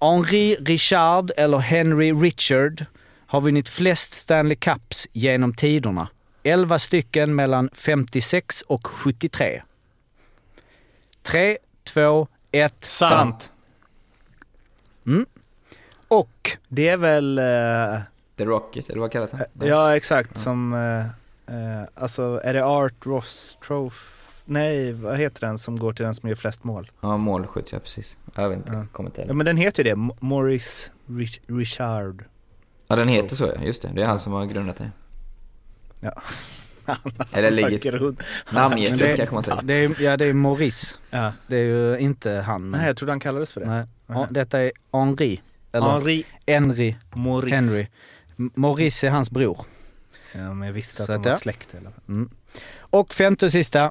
[0.00, 2.84] Henri Richard, eller Henry Richard,
[3.26, 6.08] har vunnit flest Stanley Cups genom tiderna.
[6.42, 9.62] 11 stycken mellan 56 och 73.
[11.22, 12.74] 3, 2, 1.
[12.84, 13.52] Sant.
[16.08, 17.38] Och Det är väl...
[17.38, 18.00] eh,
[18.36, 19.42] The Rocket, eller vad kallas han?
[19.60, 20.38] ja, exakt.
[20.38, 20.72] Som...
[20.72, 21.00] eh,
[21.56, 24.06] eh, alltså, är det Art Ross Trophy?
[24.44, 26.90] Nej, vad heter den som går till den som gör flest mål?
[27.00, 28.16] Ja, målskytt, ja precis.
[28.34, 28.84] Jag vet inte, Ja.
[28.92, 29.90] kommer inte Ja, men den heter ju det.
[29.90, 32.24] M- Morris Rich- Richard.
[32.88, 33.90] Ja, den heter så ja, just det.
[33.94, 34.90] Det är han som har grundat det.
[36.04, 36.22] Ja.
[37.32, 37.78] Eller ligger...
[37.92, 39.60] Grund- Men Namngett det- kanske man säger.
[39.62, 40.98] det är, ja, det är Maurice.
[41.10, 41.32] Ja.
[41.46, 42.70] Det är ju inte han.
[42.70, 43.66] Men, Nej, jag trodde han kallades för det.
[44.06, 44.26] nej.
[44.30, 45.40] Detta är Henri.
[45.72, 46.96] Eller Henri Henry.
[47.14, 47.52] Morris.
[47.54, 47.86] Henry.
[48.36, 49.58] Maurice är hans bror.
[50.32, 51.38] Ja, men jag visste att Så de att, var ja.
[51.38, 51.88] släkt fall.
[52.08, 52.30] Mm.
[52.80, 53.90] Och femte och sista.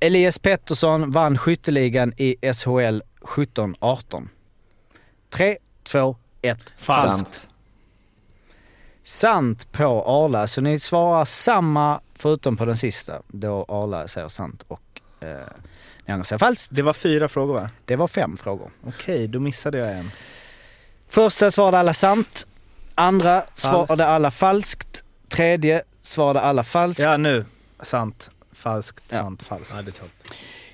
[0.00, 4.28] Elias Pettersson vann skytteligan i SHL 17-18.
[5.30, 6.74] 3, 2, 1.
[6.78, 7.48] Sant.
[9.02, 14.64] Sant på Arla, så ni svarar samma förutom på den sista då Arla säger sant
[14.68, 15.28] och eh,
[16.06, 16.68] ni andra säger falskt.
[16.74, 17.70] Det var fyra frågor va?
[17.84, 18.70] Det var fem frågor.
[18.86, 20.10] Okej, då missade jag en.
[21.08, 22.46] Första svarade alla sant,
[22.94, 27.02] andra svarade alla falskt, tredje svarade alla falskt.
[27.04, 27.44] Ja, nu.
[27.82, 29.18] Sant, falskt, Ja.
[29.18, 29.72] sant, falskt.
[29.76, 30.12] Ja, det är sant.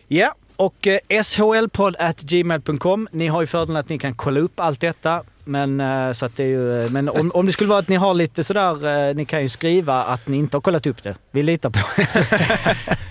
[0.08, 3.08] Ja, och eh, shlpodd.gmail.com.
[3.12, 5.22] Ni har ju fördelen att ni kan kolla upp allt detta.
[5.44, 7.88] Men, eh, så att det är ju, eh, men om, om det skulle vara att
[7.88, 11.02] ni har lite sådär, eh, ni kan ju skriva att ni inte har kollat upp
[11.02, 11.16] det.
[11.30, 12.08] Vi litar på er.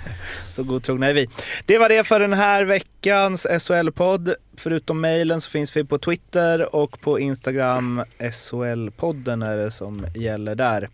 [0.50, 1.30] Så godtrogna är vi.
[1.66, 4.34] Det var det för den här veckans SHL-podd.
[4.58, 8.04] Förutom mejlen så finns vi på Twitter och på Instagram.
[8.20, 10.90] SHL-podden är det som gäller där.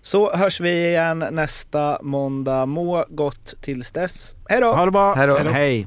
[0.00, 2.66] Så hörs vi igen nästa måndag.
[2.66, 4.34] Må gott tills dess.
[4.48, 4.72] Hej då!
[4.72, 5.14] Ha det bra.
[5.14, 5.38] Hej då.
[5.38, 5.86] Hej.